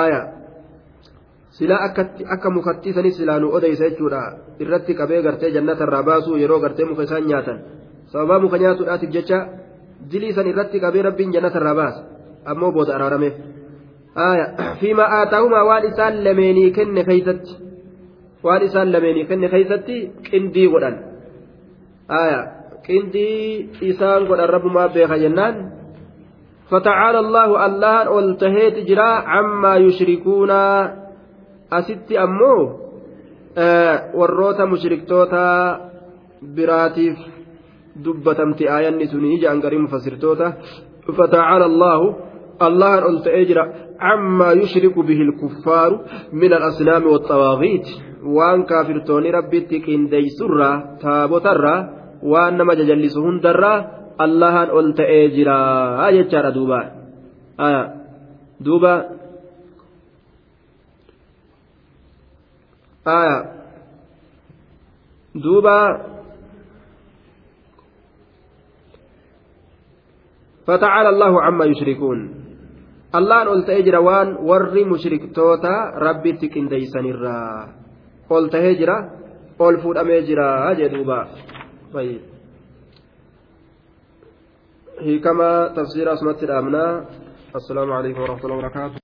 [0.00, 0.24] aayaa
[1.58, 1.80] silaa
[2.34, 4.20] akka mukattii sanis silaa nu odeysa jechuudha
[4.66, 7.58] irratti qabee gartee jannatarraa baasuu yeroo gartee muka isaan nyaatan
[8.12, 9.38] sababaa muka nyaatuudhaatiif jecha
[10.12, 12.00] dilii san irratti qabee rabbiin jannatarraa baasa
[12.52, 13.34] ammoo booda araarameef
[14.80, 17.52] fiima aataahumaa waan isaan lameenii kenne keeysatti
[18.46, 19.96] waan isaan lameenii kenne keeysatti
[20.30, 20.96] qindii godhan
[22.86, 25.56] qindii isaan godhan rabbumaa beeka jennaan
[26.70, 30.50] فتعالى الله الله والتهيت جرا عما يشركون
[31.78, 32.60] asitti ammoo
[34.18, 35.44] warroota mushriktoota
[36.56, 37.16] biraatiif
[38.04, 40.46] dubbatamti aayanni suni ijaan garii mufassirtoota
[41.18, 42.00] فتعالى الله
[42.66, 43.58] الله أن تأجر
[44.00, 45.90] عما يشرك به الكفار
[46.32, 47.86] من الأصنام والطواغيت
[48.36, 50.70] وان كافرتوني ربي تكين دي سرة
[51.02, 51.74] تابوترة
[52.24, 53.74] نما جلسهن درة
[54.20, 55.48] الله أن تأجر
[56.08, 56.80] آية دوبا
[57.60, 57.84] آية
[58.60, 58.94] دوبا
[63.06, 63.38] آية
[65.34, 65.80] دوبا
[70.66, 72.18] فتعالى الله عما يشركون
[73.14, 77.68] الله قلت اجر وان ور مشرك توتا ربي تكن ديسن الرا
[78.30, 78.98] قلت هجرة
[79.58, 81.20] قل فود أم هجرة جدوبا
[81.94, 82.20] طيب.
[85.00, 87.06] هي كما تفسير أسمت الأمنا
[87.56, 88.98] السلام عليكم ورحمة الله وبركاته.